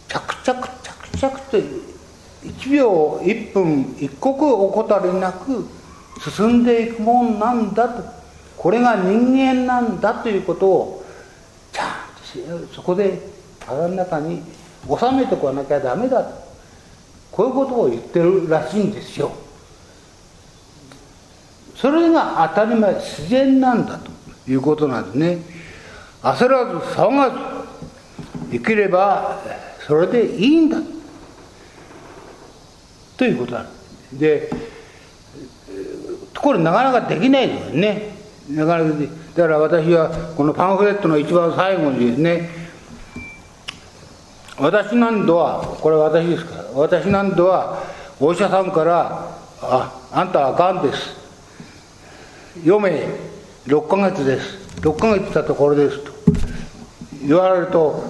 [0.09, 1.59] 着々着々と
[2.45, 5.67] 1秒1分一刻怠りなく
[6.21, 8.03] 進んでいくもんなんだと。
[8.57, 11.05] これが人間なんだということを
[11.73, 13.21] ちゃんとそこで
[13.61, 14.43] 体の中に
[14.89, 16.49] 収めてこなきゃダメだと。
[17.31, 19.31] こういうことを言ってるらしいんですよ。
[21.81, 24.11] それが当たり前自然なんだと
[24.51, 25.39] いうことなんですね。
[26.23, 27.37] 焦らず騒がず
[28.51, 29.39] 生きれば
[29.87, 30.79] それでいいんだ。
[33.17, 33.69] ということなん
[34.19, 34.51] で
[36.33, 38.15] ところなかなかできないですね。
[38.51, 38.97] なかなか
[39.37, 42.49] だから私はこのパンフレットの一番最後にですね
[44.59, 46.57] 私なんどはこれは私ですか？
[46.57, 47.85] ら私なんどは
[48.19, 49.31] お医者さんから
[49.63, 51.17] 「ああんたはがんです」
[52.67, 53.07] 「余命
[53.67, 56.13] 6ヶ月です」「6ヶ月たところです」と。
[57.27, 58.03] 言われると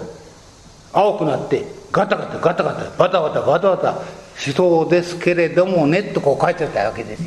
[0.93, 4.03] 青くなってガタガタガタガタバタバタバタバタ
[4.39, 7.23] しそうですけれどもねとこう書いてたわけです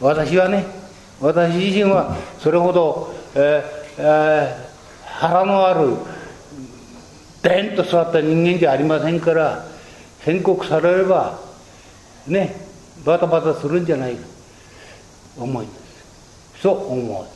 [0.00, 0.64] 私はね
[1.20, 3.62] 私自身はそれほど、えー
[3.98, 5.96] えー、腹のある
[7.42, 9.64] でんと座った人間じゃありませんから
[10.20, 11.38] 宣告されれば
[12.26, 12.54] ね
[13.04, 14.36] バタバタするんじゃないか。
[15.38, 15.66] 思い。
[16.60, 17.26] そう思う。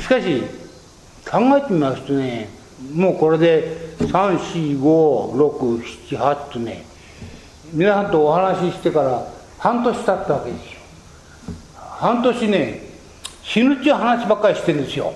[0.00, 0.42] しかし
[1.30, 2.50] 考えてみますとね
[2.94, 6.84] もうこれで34567とね
[7.72, 9.26] 皆さんとお話ししてから
[9.58, 10.80] 半年経ったわけですよ。
[11.76, 12.82] 半年ね
[13.42, 15.14] 死ぬっちゅう話ばっかりしてるんですよ。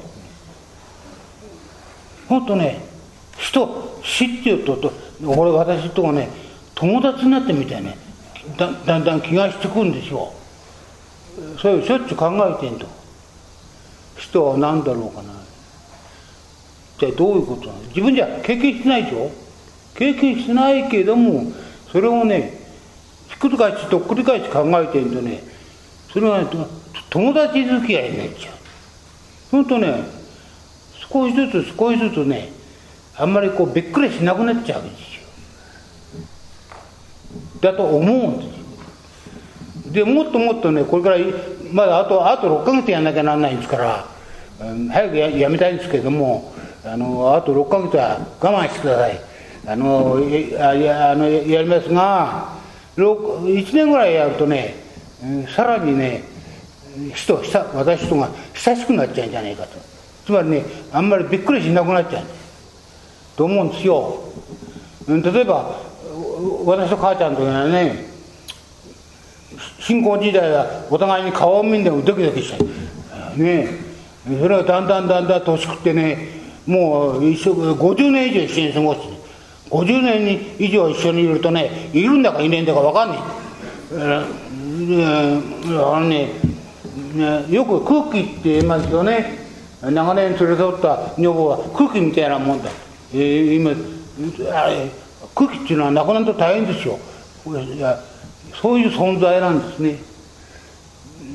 [2.29, 2.81] ほんとね
[3.37, 4.91] 人死っていうと
[5.25, 6.31] 俺私とかね
[6.75, 7.99] 友達になってみたいね。
[8.57, 10.33] だだんだん気がしてくるんですよ。
[11.61, 12.87] そういうしょっちゅう考えてんと。
[14.17, 15.35] 人は何だろうかな。
[16.99, 17.81] じゃあどういうことなの？
[17.89, 19.31] 自分じゃ経験してないでしょ
[19.95, 21.53] 経験してないけども
[21.93, 22.59] それをね
[23.29, 25.43] ひっくり返しとっくり返し考えてるとね
[26.11, 26.49] それは、ね、
[27.11, 28.55] 友達付き合いになっちゃう。
[29.51, 30.05] ほんとね
[31.11, 32.51] 少しずつ少しずつね
[33.17, 35.07] あんまりこうびっくりしなくなっちゃうんですよ。
[37.61, 38.56] だと思うんです
[39.97, 41.17] でもっともっとねこれから
[41.73, 44.07] まだあとあと6ヶ月やんなきゃなんないんですから、
[44.61, 46.53] うん、早くややめたいんですけども
[46.85, 49.19] あのあと6ヶ月は我慢してください。
[49.67, 52.59] あのやあのやりますが
[52.99, 54.75] 1年ぐらいやるとね、
[55.49, 56.25] さらにね
[57.15, 59.79] 人私とが親しくなっちゃうんじゃないかと。
[60.27, 62.25] つまりねあんまりびっくりしなくなっちゃう
[63.35, 64.21] と思うんですよ。
[65.09, 65.75] 例えば
[66.67, 68.16] 私と母ちゃんというのはね
[69.81, 72.65] 新婚時代はお互いに顔を見んでもドキドキした
[73.37, 73.69] ね
[74.25, 76.37] それはだんだんだんだん年食ってね
[76.67, 79.01] もう一緒50年以上一緒に過ごす
[79.71, 84.27] 50年に以上一緒にいるとねいるんだかいねえんだか分かんないあ
[86.01, 86.31] のね
[87.51, 89.47] よく空気って言いますよね
[89.83, 92.71] 長年連れ添った女房は空気みたいなもんだ、
[93.13, 93.71] えー、今
[94.53, 94.91] あれ
[95.35, 96.99] 空気っていうのはなくなると大変ですよ
[97.47, 97.99] いや
[98.61, 99.99] そういう存在なんですね、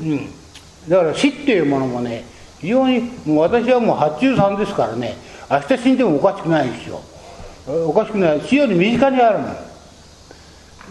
[0.01, 2.25] うん、だから死っていうものもね
[2.59, 5.15] 非常にもう私はもう83ですからね
[5.49, 7.01] 明日死んでもおかしくないですよ。
[7.67, 8.41] おかしくない。
[8.41, 9.47] 死より身近にあるの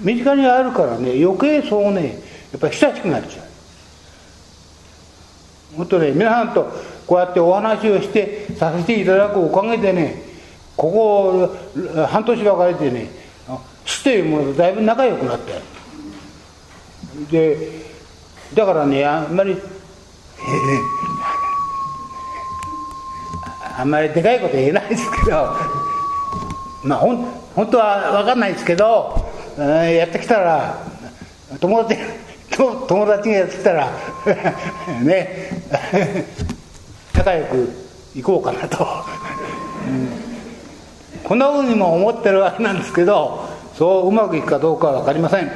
[0.02, 2.20] 身近にあるからね余計そうね
[2.52, 3.42] やっぱり親しくなっちゃ
[5.74, 5.78] う。
[5.78, 6.70] もっとね皆さんと
[7.06, 10.22] こうやってお話をしてさせていただくおかげでね
[10.76, 11.56] ここ
[12.08, 13.10] 半年分かれてね
[13.84, 15.60] 死というものとだいぶ仲良くなったよ。
[17.30, 17.56] で
[18.54, 19.56] だからねあんまり
[23.78, 25.56] あんまりでかいこと言えないですけど
[26.84, 27.16] まあほん
[27.54, 30.86] 本当は分かんないですけど、やってきたら
[31.58, 32.00] 友達
[32.56, 33.90] 友達がやってきたら
[35.02, 35.50] ね
[37.12, 37.68] 仲良く
[38.14, 38.86] 行こうかなと、
[39.88, 40.10] うん、
[41.24, 45.50] こんなふうにも思ってるわけなんですけどそううまくいくかどうかは分かりません。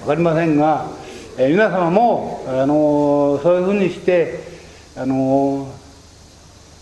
[0.00, 0.86] 分かりませんが、
[1.38, 4.40] えー、皆様も、あのー、そういうふうにして、
[4.96, 5.68] あのー、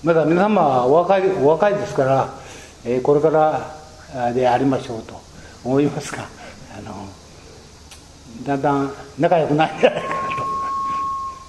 [0.03, 2.35] まだ皆様はお若いお若いですから、
[2.85, 5.21] えこれからでありましょうと
[5.65, 6.27] 思いますが、
[6.77, 7.09] あの
[8.45, 10.09] だんだん仲良くないんじゃないか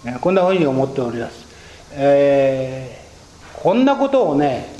[0.04, 1.46] なと、 こんなふうに思っております。
[1.94, 3.02] え、
[3.54, 4.74] こんなことをね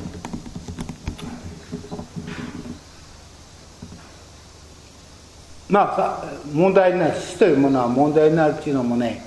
[5.70, 9.24] まあ問題になる死というものは問題になるっていうのもね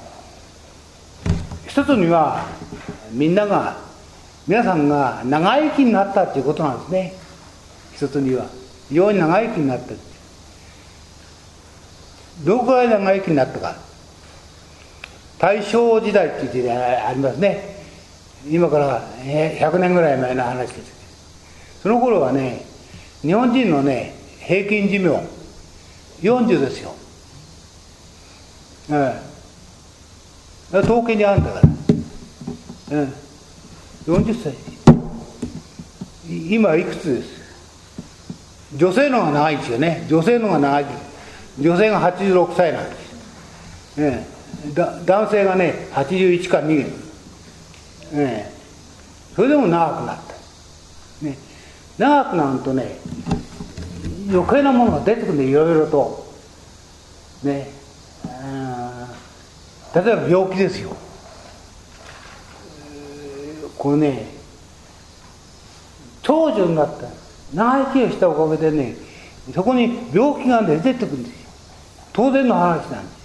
[1.68, 2.44] 一つには
[3.12, 3.76] みんなが
[4.46, 7.12] 皆さんが長生きになったっていうことなんですね。
[7.94, 8.46] 一つには
[8.88, 9.94] 非常に長生きになった。
[12.44, 13.76] どのくらい長生きになったか。
[15.38, 17.76] 大正時代っていう時代ありますね。
[18.48, 21.80] 今から100年ぐらい前の話です。
[21.82, 22.64] その頃はね
[23.22, 25.20] 日本人のね平均寿命
[26.22, 26.94] 40ですよ、
[28.90, 29.20] え
[30.72, 31.68] え、統計にあるんだから、
[32.92, 33.08] え
[34.06, 34.54] え、40歳。
[36.28, 37.28] 今いくつです？
[38.76, 40.06] 女性の方が長いですよね。
[40.08, 40.86] 女性の方が長い。
[41.60, 44.26] 女性が86歳なんです、え
[44.70, 46.90] え、だ男性がね81か2、
[48.14, 48.52] ええ、
[49.36, 51.36] それでも長くなった、ね、
[51.98, 52.96] 長くなるとね
[54.32, 56.26] 余計なものが出てくるんでいろいろと。
[57.42, 57.68] ね。
[59.94, 60.96] 例えば病気ですよ。
[63.76, 64.26] これね
[66.22, 67.08] 長寿になった。
[67.52, 68.96] 長生きをしたおかげでね
[69.54, 71.48] そこに病気が、ね、出てくるんですよ。
[72.14, 73.22] 当然の話なんです。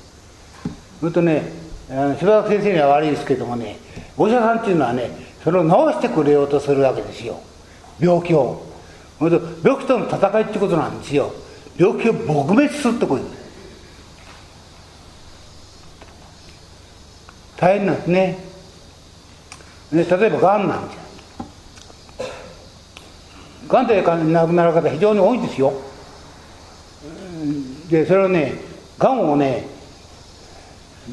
[0.99, 1.43] それとね
[1.87, 3.77] 柴田先生には悪いですけどもね
[4.17, 5.09] お医者さんっていうのはね
[5.41, 7.39] それを治してくれようとするわけですよ。
[7.99, 8.66] 病気を。
[9.19, 11.33] 病気との戦いってことなんですよ
[11.77, 13.37] 病気を撲滅するってことです
[17.57, 18.37] 大変なんですね
[19.91, 21.07] ね例えばがんなんです
[23.67, 25.73] がんで亡くなる方非常に多いんですよ
[27.89, 28.53] でそれをね
[28.97, 29.67] がんをね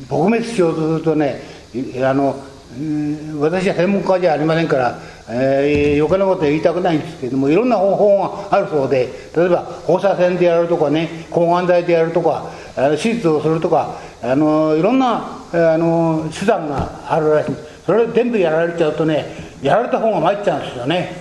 [0.09, 1.43] 撲滅しようとするとね
[2.03, 2.37] あの
[3.41, 4.99] 私は専門家じゃありませんから、
[5.29, 17.55] えー、余計なことは言いたくないんですけれどもいろんな方法があるそうで例えば放射線でやるとかね抗がん剤でやるとか手術をするとかあのいろんなあの手段があるらしい。
[17.87, 19.27] それ全部やられちゃうとね
[19.63, 21.17] やられた方が参っちゃうんですよね。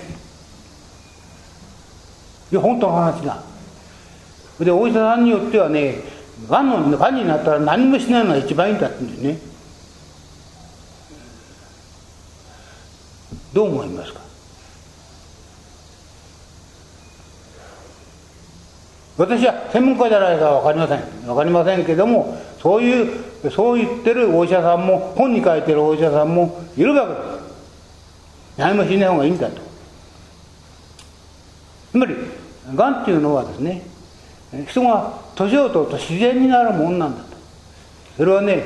[2.51, 3.43] いや本当の話が
[4.59, 5.95] でお医者さんによってはね
[6.49, 9.52] がんのがんになったら何もしないのが一番いいんだって言うんですね。
[13.53, 14.19] どう思いますか？
[19.15, 20.99] 私は専門家じゃないか分かりません。
[21.27, 27.13] 分かりませんけどもそういうそう言ってるお医者さんも本に書いてるお医者さんもいるわけ。
[27.13, 27.43] です
[28.57, 29.61] 何もしない方がいいんだと。
[31.91, 32.15] つまり
[32.73, 33.83] がんっていうのはですね
[34.67, 37.37] 人が年を取ると自然になるもんなんだと。
[38.17, 38.63] それはね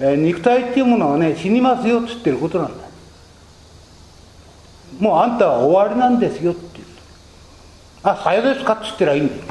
[0.00, 2.89] 肉体っていうものはね死にますよっつってることなんだ。
[5.00, 6.86] もうあんたは終わりなんですよって言う。
[8.02, 9.42] あさよですかっつったらいいんだよ。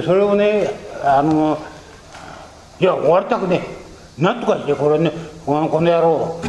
[0.00, 0.70] でそれをね
[1.04, 1.58] あの
[2.80, 3.62] いや終わりたくね
[4.18, 5.12] なんとかしてこれね
[5.44, 6.40] この野郎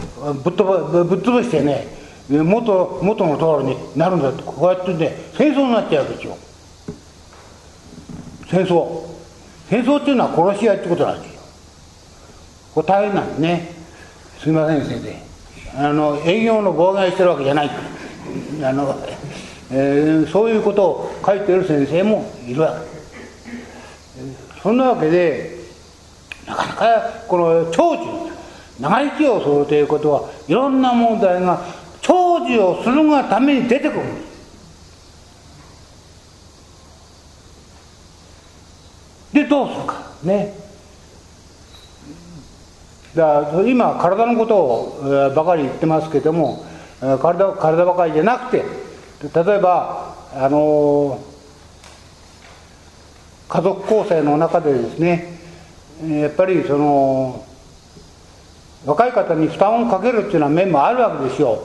[0.43, 1.88] ぶっ飛ばぶっ潰してね
[2.30, 4.43] 元元の通りになるんだって。
[4.43, 6.38] こうやってね戦争になっちゃうわけですよ。
[8.48, 9.04] 戦争。
[9.70, 11.41] 戦争っていうのは殺し合いってことなんですよ。
[12.76, 13.72] これ大変なんですね。
[14.39, 15.25] すいません先生。
[15.78, 17.70] あの営業の妨害してるわけじゃない。
[18.64, 18.96] あの、
[19.72, 22.96] えー、そういうことを書いてる先生もいるわけ。
[24.62, 25.58] そんなわけで
[26.48, 28.04] なかなかこの長寿
[28.80, 31.62] 長生きをするということはいろんな問題が
[32.02, 34.04] 長寿をするがために出てくる。
[39.34, 40.12] でどうするか。
[40.24, 40.64] ね。
[43.16, 46.66] だから今体のことをばかり言ってますけども
[46.99, 48.66] 体体ばかりじゃなくて
[49.34, 51.20] 例えばあの
[53.47, 55.39] 家族構成の中でですね
[56.03, 57.45] やっぱりその
[58.86, 61.63] 若い方に負担をかけるっていうのは面もあるわけですよ。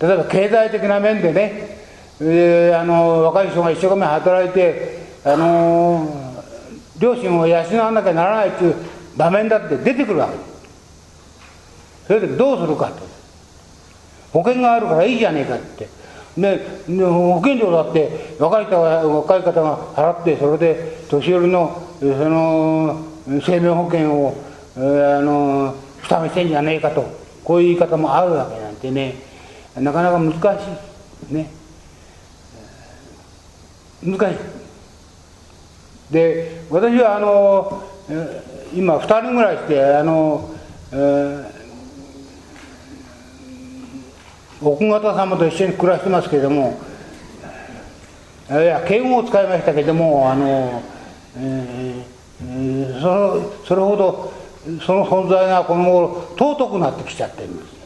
[0.00, 1.78] 例えば経済的な面でね、
[2.20, 6.06] えー、あの若い人が一生懸命働いてあの
[6.98, 8.74] 両親を養わなきゃならないっていう
[9.16, 10.34] 場面だって出てくるわけ。
[12.06, 13.02] それでどうするかと。
[14.32, 15.88] 保険があるからいいじゃねえかって。
[16.36, 16.58] で
[16.98, 23.06] 保険料だって若い人が若い方が払ってそれで年寄りのその
[23.40, 24.36] 生命保険を、
[24.76, 27.26] えー、あの負担してんじゃねえかと。
[27.42, 29.14] こういう言い方もあるわけなんてね。
[29.76, 30.64] なかなか難し
[31.30, 31.34] い。
[31.34, 31.50] ね。
[34.04, 36.12] 難しい。
[36.12, 37.82] で私はあの
[38.72, 40.54] 今2人ぐらいしてあの、
[40.92, 41.46] えー、
[44.60, 46.78] 奥方様と一緒に暮らしてますけれども
[48.48, 50.82] いや敬語を使いましたけれどもあの、
[51.36, 54.32] えー、そのそれほど
[54.84, 57.76] その存在がこの頃尊くなってきちゃってるんです。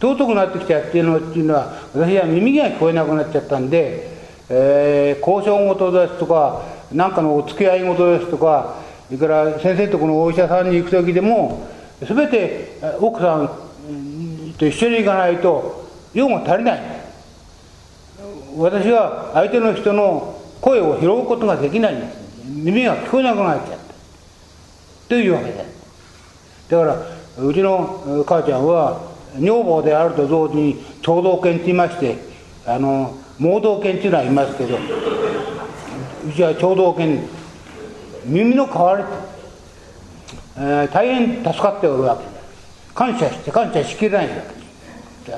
[0.00, 4.10] 尊くなってきちゃっていうのっていうのは私は耳が聞こえなくなっちゃったんで、
[4.48, 6.62] えー、交渉事ですとか
[6.94, 8.76] 何かのお付き合い事ですとか
[9.06, 11.68] それから先生とこのお医者さんに行く時でも
[12.00, 13.50] 全て奥さん
[14.58, 17.02] と一緒に行かないと用が足りない。
[18.56, 21.94] 私は相手の人の声を拾うことができない。
[21.94, 23.94] んです耳が聞こえなくなっちゃった。
[25.08, 25.64] というわけで。
[26.68, 26.96] だから
[27.38, 29.00] うちの母ちゃんは
[29.38, 32.16] 女房であると同時に聴導犬って言いまして
[32.66, 34.76] あの盲導犬っていうのはいますけど
[36.24, 37.20] うちは聴導犬
[38.24, 39.04] 耳の代わり、
[40.56, 42.24] えー、大変助かっておるわけ
[42.94, 44.28] 感謝して感謝しきれない。
[44.28, 45.32] わけ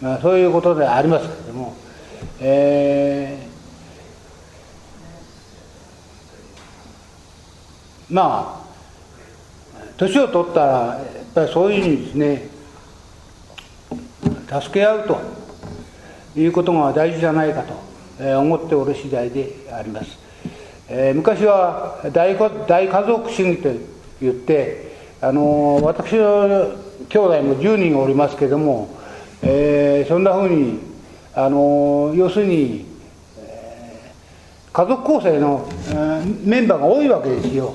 [0.00, 1.74] まあ、そういうことでありますけれども、
[2.38, 12.48] えー、まあ年を取ったらやっぱりそういうふうにですね
[14.60, 15.20] 助け合うと
[16.36, 17.85] いうことが大事じゃないかと。
[18.18, 20.18] 思っておる次第であります。
[20.88, 22.36] えー、昔は大
[22.66, 23.70] 大家族主義と
[24.20, 26.76] 言ってあの私の
[27.08, 28.88] 兄弟も10人おりますけども、
[29.42, 30.78] えー、そんなふうに
[31.34, 32.86] あの要するに、
[33.38, 37.74] えー、家族構成の、えー、メンバーが多いわけですよ。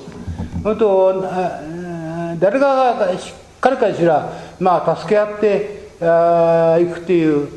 [0.64, 1.22] 本当
[2.40, 3.10] 誰が
[3.60, 7.48] 彼かしら、まあ、助け合ってあ行くっていう、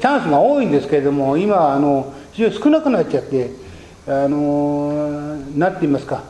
[0.00, 3.50] チャンスが多いんですけれども今あの非常に少なくなっちゃって
[4.06, 6.22] あの何て言いますか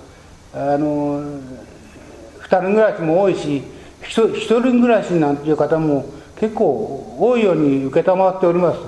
[0.55, 3.62] あの2人暮らしも多いし
[4.03, 8.78] 1人暮らしなんていう方も結構多いように承っております、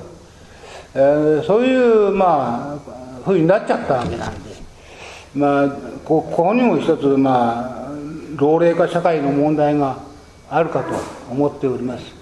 [0.94, 4.54] えー、そういうまあふうになっちゃったわけなんで。
[5.34, 5.68] まあ
[6.04, 7.92] ここにも一つまあ
[8.36, 9.98] 老齢化社会の問題が
[10.48, 10.94] あるかと
[11.30, 12.13] 思っております。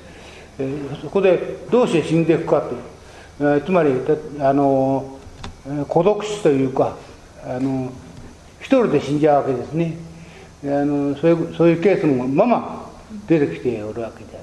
[1.00, 2.74] そこでどうして死んでいくかと、
[3.40, 3.92] えー、つまり
[4.40, 5.18] あの
[5.88, 6.96] 孤独死というか
[7.44, 7.92] あの
[8.60, 9.96] 一人で死んじゃうわけですね。
[10.64, 12.90] あのそういうそういうケースもまま
[13.26, 14.38] 出てきておるわけで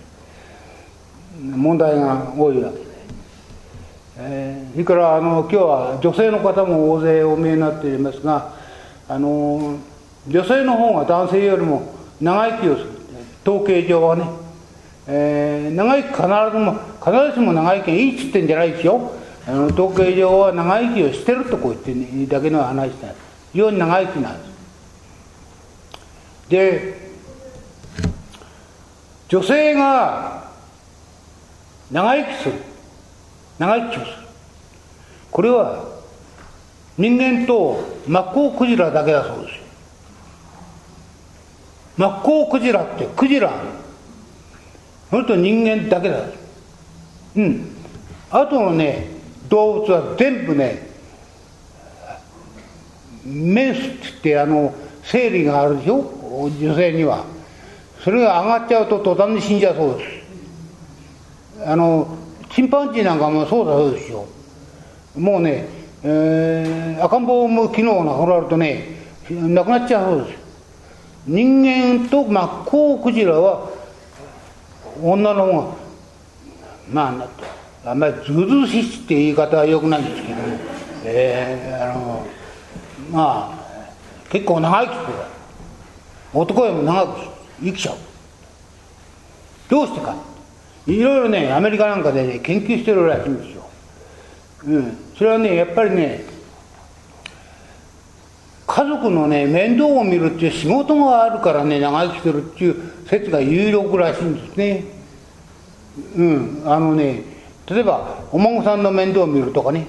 [1.42, 2.86] 問題が多いわけで、
[4.18, 8.54] えー、それからあの今日は女性の方も大勢お見えになっていますが
[9.08, 9.78] あの
[10.28, 13.00] 女性の方が男性よりも長生きをする。
[13.46, 14.49] 統計上はね。
[15.12, 16.28] えー、長生き必ず
[16.64, 19.12] も必ずしも長生きがいいっつってんじゃないですよ。
[19.48, 23.08] あの統計上は長生きをしてるとこう言ってるだけの話だ。
[23.52, 24.50] 非常に長生きなんです。
[26.50, 27.10] で
[29.30, 30.44] 女性が
[31.92, 32.54] 長生きする。
[33.58, 34.06] 長生きをする。
[35.32, 35.86] これは
[37.00, 39.64] 人間とマッコウクジラだけだそうですよ。
[41.98, 43.79] マッコウクジラってクジラ
[45.10, 46.24] それと人間だけだ
[47.36, 47.76] うん。
[48.32, 49.08] あとのね
[49.48, 50.88] 動物は全部ね
[53.26, 56.50] メスって言ってあの生理があるでしょ？
[56.60, 57.26] 女性には。
[58.04, 61.70] それが上がっちゃうと途端に死んじゃうそうです。
[61.70, 62.16] あの
[62.52, 64.26] チンパンジーなんかもそうだそうですよ。
[65.18, 65.66] もうね、
[66.04, 68.86] えー、赤ん坊も昨日亡くなるとね
[69.30, 70.40] 亡くなっちゃうそうです。
[71.28, 73.70] 人間とマッコウクジラは
[75.02, 75.76] 女の方が
[76.92, 77.28] ま
[77.86, 80.42] ああんまりずうずうしいって言い方はよくないんですけども、
[81.06, 82.28] えー、あの
[83.12, 85.14] まあ結構長生きする
[86.34, 87.20] 男よりも長く
[87.64, 87.98] 生きちゃう。
[89.70, 90.16] どうしてか。
[90.88, 93.70] いろいろねアメリカなんかでね研究してるらしいんですよ、
[94.66, 96.24] うん、それはねやっぱりね
[98.80, 102.76] 家族のね面倒を見るっていう仕事があるからね長生きするっていう
[103.08, 104.86] 説が有力らしいんですね。
[106.16, 107.24] うんあのね
[107.68, 109.86] 例えばお孫さんの面倒を見るとかね。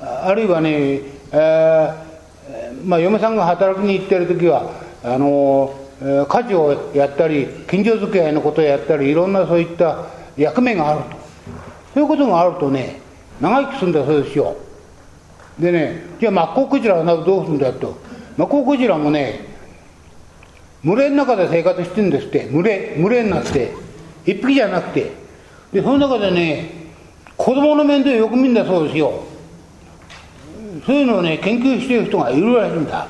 [0.00, 4.70] あるいはね、えー、まあ、嫁さんが働きに行ってる時は
[5.02, 10.06] あの家事をやったり近所付き合いのことをやったりいろんなそういった
[10.36, 11.16] 役目があると。
[11.94, 13.00] そういうことがあるとね
[13.40, 14.56] 長生きするんだそうですよ。
[15.58, 18.08] でねじゃあマッコウクジラはどうするんだと。
[18.40, 19.40] マコウクジラもね
[20.82, 22.48] 群れの中で生活してるんですって。
[22.48, 23.74] 群れ群れになって
[24.24, 25.12] 一匹じゃなくて。
[25.74, 26.70] でその中でね
[27.36, 29.24] 子供の面倒よく見るんだそうですよ。
[30.86, 33.08] そういうのをね研究してる人がいるらしいんだ。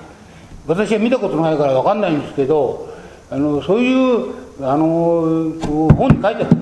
[0.66, 2.92] 私は見たことないから分かんないんですけど
[3.30, 4.34] あのそういう
[4.66, 5.52] あの
[5.94, 6.56] 本に書いてある。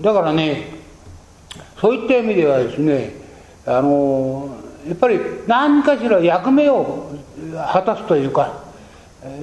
[0.00, 0.70] だからね
[1.78, 3.12] そういった意味ではですね
[3.66, 7.12] あのやっぱり何かしら役目を
[7.72, 8.64] 果たすというか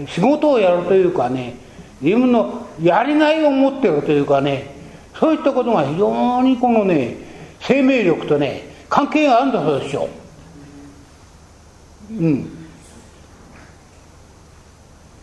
[0.08, 1.56] 仕事をやるというかね
[2.02, 4.76] 自分のやりがいを持ってるというかね
[5.20, 7.18] そういったことが非常にこのね
[7.60, 10.08] 生命力とね関係があるんだそうですよ。
[12.10, 12.58] うん、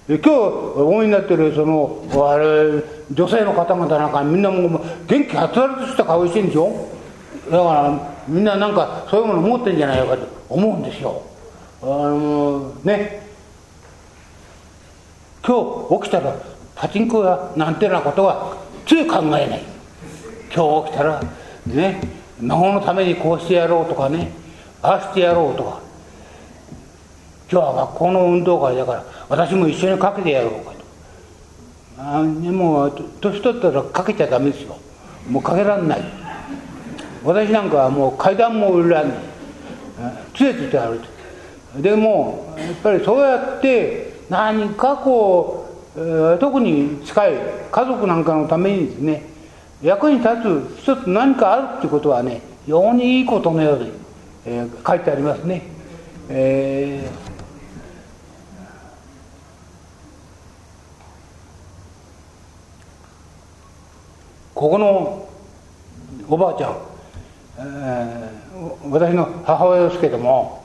[0.06, 6.88] 今日お思いになってるそのあれ女性の方々なんかみんなもう元気はつらつした顔してるんでしょ
[7.50, 11.22] だからみんななんかそういうもの持ってんじゃないかと思うんですよ。
[11.82, 13.22] あのね
[15.46, 16.34] 今日起きたら
[16.74, 18.56] パチンコやなんてなことは
[18.86, 19.62] つい考えない。
[20.54, 21.22] 今日起きたら
[21.66, 22.00] ね
[22.40, 24.32] 孫のためにこうしてやろうとかね
[24.82, 25.80] ああしてやろうとか。
[27.52, 30.78] 今日は学校の運動会だから私も一緒にかけてやろうかと。
[31.98, 34.78] あでも年取ったらかけちゃダメですよ。
[35.30, 36.23] もうかけらんない。
[37.24, 39.08] 私なんかはもう階段も降りらん。
[39.08, 39.18] ない
[40.34, 41.08] 杖ついて歩いて
[41.80, 45.66] でもやっぱりそうやって何かこ
[45.96, 47.32] う、特に近い
[47.70, 49.22] 家族なんかのためにですね
[49.82, 50.30] 役に立
[50.76, 53.92] つ一つ何かあるっていうことはね非常にいいことのように、
[54.46, 55.62] えー、書いてありますね。
[56.28, 57.34] えー
[64.54, 65.28] ここの
[66.28, 66.76] おばあちゃん、
[67.56, 70.64] えー、私の母親ですけども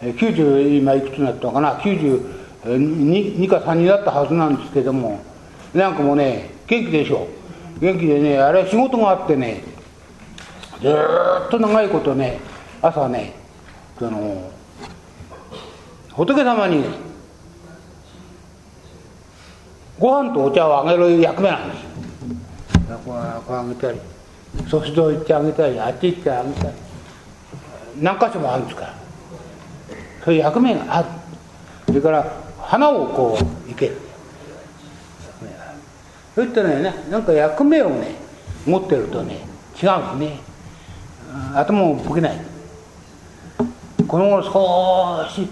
[0.00, 5.20] 90今いくつになったのかな92か3になったはずなんですけども
[5.74, 7.28] なんかもうね元気でしょ
[7.80, 9.62] 元気でねあれは仕事があってね
[10.80, 12.40] ずっと長いことね
[12.80, 13.34] 朝ね
[13.98, 14.50] その
[16.12, 16.84] 仏様に
[19.98, 22.98] ご飯とお茶をあげる役目なんですよ。
[23.04, 24.11] こうあげたり。
[24.68, 26.74] ソフト行ってあげたりあっち行ってあげたり
[28.00, 28.94] 何箇所もあるんですから。
[30.24, 31.08] そういう役目がある。
[31.86, 33.98] それから花をこう生ける。
[36.34, 38.14] そういったねなんか役目をね
[38.64, 39.40] 持ってるとね
[39.82, 40.40] 違うんですね。
[41.54, 42.40] 頭もボケない。
[44.06, 45.48] この頃少し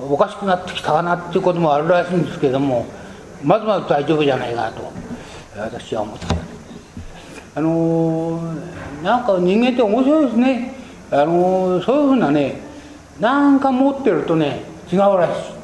[0.00, 2.86] おかしくなってきたかなっていうこともあるらしいんですけども
[3.42, 4.92] まずまず大丈夫じゃないかなと
[5.56, 6.53] 私は思ってます。
[7.56, 8.40] あの
[9.02, 10.74] なんか人間って面白いですね。
[11.10, 12.60] あのそういうふうなね
[13.20, 15.54] なんか持ってるとね違うらしい。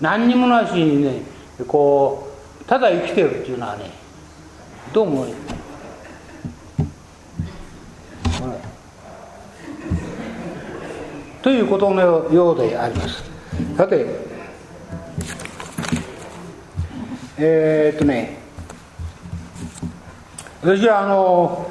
[0.00, 1.22] 何にもなしにね
[1.66, 2.28] こ
[2.60, 3.90] うただ生きてるっていうのはね
[4.92, 5.28] どう思う？
[11.42, 12.00] ということの
[12.32, 13.24] ようであります。
[13.76, 14.06] さて
[17.38, 18.39] えー、っとね
[20.62, 21.70] 私はあの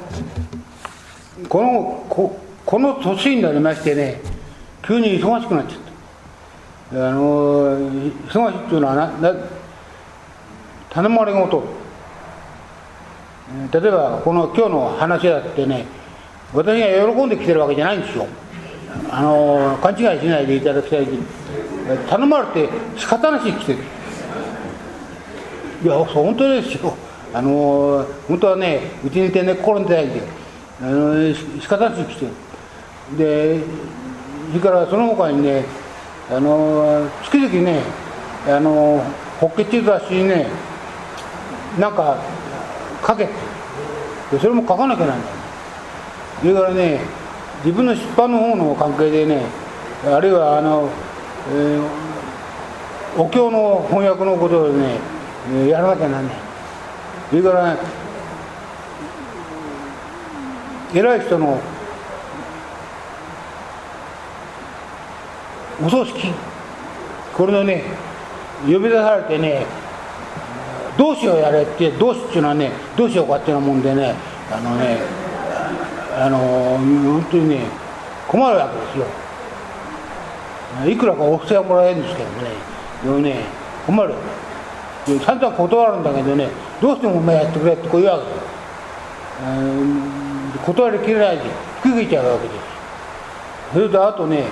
[1.48, 2.36] このこ
[2.66, 4.20] この年になりましてね
[4.84, 5.80] 急に忙しくなっちゃっ
[6.92, 7.08] た。
[7.08, 7.78] あの
[8.26, 9.32] 忙しいっていうのはなな
[10.90, 11.62] 頼まれ事。
[13.72, 15.86] 例えばこの今日の話だってね
[16.52, 18.26] 私が喜んで来てるわけじゃないんですよ。
[19.08, 21.06] あの勘違いしないでいただきたい。
[22.08, 23.78] 頼まれて仕方なしに来てる。
[25.84, 26.96] いや本当ですよ。
[27.32, 30.22] あの本当はねうちにいて、ね、転んでないんで
[30.80, 32.50] あの仕方なして。
[33.16, 33.60] で
[34.50, 35.64] それからその他にね
[36.30, 37.82] あの月々ね
[38.46, 39.02] あの
[39.40, 40.46] ホッケ地図雑誌にね
[41.78, 42.18] なんか
[43.06, 43.28] 書け
[44.30, 45.26] でそれも書かなきゃなんだ
[46.40, 47.00] それからね
[47.64, 49.44] 自分の出版の方の関係でね
[50.04, 50.88] あるいはあの、
[51.48, 56.49] えー、お経の翻訳のことでねやらなきゃなんない。
[57.30, 57.76] それから
[60.92, 61.60] 偉い人の
[65.80, 66.32] お葬式
[67.36, 67.84] これのね
[68.66, 69.64] 呼び出されてね
[70.98, 74.14] どうしようやれってどうしっていうのはねどうしようかっていうもんでね
[74.50, 74.98] あのね
[76.18, 77.66] あの本当にね
[78.26, 79.06] 困るわけですよ
[80.90, 82.50] いくらかお布施はもらえるんですけどね
[83.04, 83.44] でもね
[83.86, 84.14] 困る
[85.24, 86.48] 散々断るんだけどね
[86.80, 88.24] どうしてもお前やってくれってこう言うわけ。
[88.24, 88.30] で
[90.58, 91.44] す、断りきれないで
[91.84, 92.60] 引き受けちゃうわけです。
[93.72, 94.44] それとあとね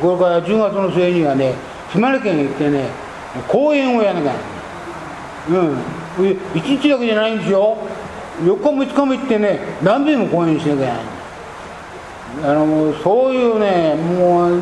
[0.00, 1.54] これから10月の末にはね
[1.92, 2.88] 島根県へ行ってね
[3.48, 4.36] 公演をやらなきゃ
[5.50, 5.78] うん。
[6.16, 7.76] 1日だけじゃないんですよ。
[8.42, 10.98] 4日も5日も行ってね何遍も公演しなきゃい
[12.36, 12.50] けない。
[12.50, 14.60] あのそういうねもう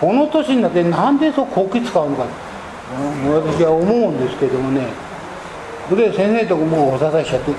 [0.00, 2.26] この年になってなんでそう国旗使うのか。
[2.94, 4.86] 私は思うんですけどもね。
[5.88, 7.54] それで先生とこもうおささしちゃってい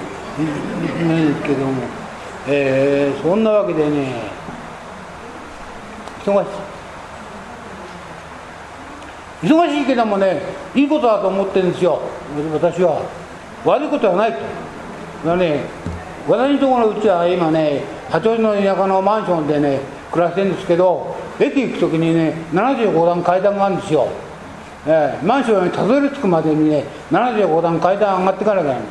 [1.07, 1.84] ないですけども、
[2.47, 4.32] えー、そんなわけでね
[6.23, 6.49] 忙しい。
[9.47, 10.41] 忙しいけどもね
[10.73, 12.01] いいことだと思ってるんですよ。
[12.53, 13.01] 私は。
[13.63, 14.39] 悪いことはないと。
[15.26, 15.63] だね
[16.28, 19.80] 私のところのうちは今ね八王子の田舎のマンションでね
[20.11, 24.07] 暮らしてるんですけど駅行く時にね75段階段があるんですよ、
[24.88, 28.81] えー、マンションにたどり着くまでにね75段階段上がってからだよ、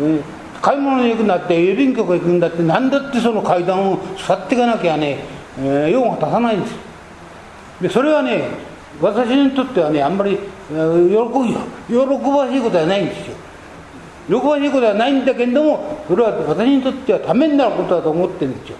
[0.00, 0.20] え
[0.62, 5.24] 買い物に行くんだって郵便局行くんだって何だってその階段を座っていかなきゃね、
[5.58, 6.74] えー、用が足さないんです。
[7.82, 8.48] でそれはね
[9.00, 10.38] 私にとってはねあんまり、
[10.72, 11.54] えー、喜
[11.88, 13.36] 喜ばしいことはないんですよ。
[14.28, 18.76] 喜ばしいことはないんだけれどもそれは私にとってはためになることだと思ってるんですよ。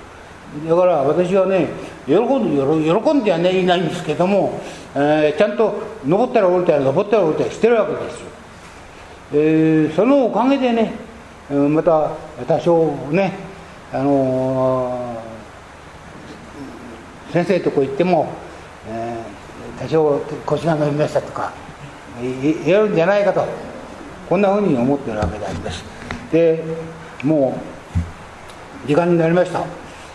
[0.68, 1.68] だから私はね
[2.06, 2.62] 喜んで
[3.00, 4.58] 喜んではねいないんですけども、
[4.99, 5.74] えー、ちゃんと
[6.07, 8.26] 登ったら降りたり登ったら降りたりしてるわけですよ、
[9.34, 10.94] えー、そのおかげでね
[11.51, 12.12] また
[12.47, 13.34] 多少ね
[13.92, 18.32] あのー、先生とこ行っても、
[18.88, 21.53] えー、多少腰が伸びましたとか
[22.22, 23.44] 言えるんじゃないかと
[24.30, 25.84] こんなふうに思ってるわけであります。
[26.32, 26.64] で
[27.22, 27.61] も
[28.84, 29.64] う時間になりました、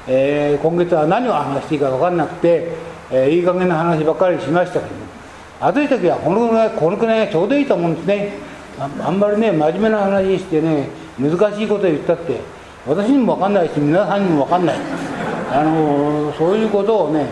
[0.07, 4.91] えー、今月は何を話していいか分かんなくて、えー、いい加減な話ばっかりしましたけど
[5.59, 8.33] 暑い時はこのぐらいこのくらいがちょうどいいと思うんですね。
[8.79, 10.89] あんまりね真面目な話してね
[11.19, 12.39] 難しいこと言ったって
[12.87, 14.75] 私にも分かんないし皆さんにも分かんない。
[15.51, 17.27] あのそういうことをね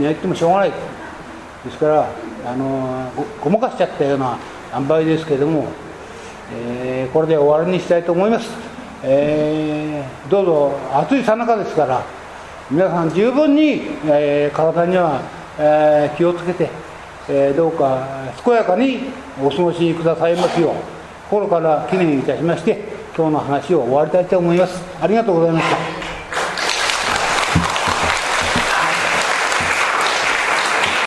[0.00, 0.70] やってもしょうがない。
[0.70, 2.08] ですから
[2.46, 4.38] あのごまかしちゃったような
[4.74, 5.66] 塩梅ですけども
[6.52, 8.48] えー、これで終わりにしたいと思います、
[9.02, 12.04] えー、どうぞ暑いさなかですから
[12.68, 15.22] 皆さん十分に、えー、体には、
[15.58, 16.68] え気をつけて、
[17.28, 18.06] えどうか
[18.44, 19.04] 健やかに
[19.40, 20.74] お過ごしくださいますよう
[21.28, 22.84] 心から祈念いたしまして
[23.16, 24.82] 今日の話を終わりたいと思います。
[25.00, 26.05] ありがとうございました。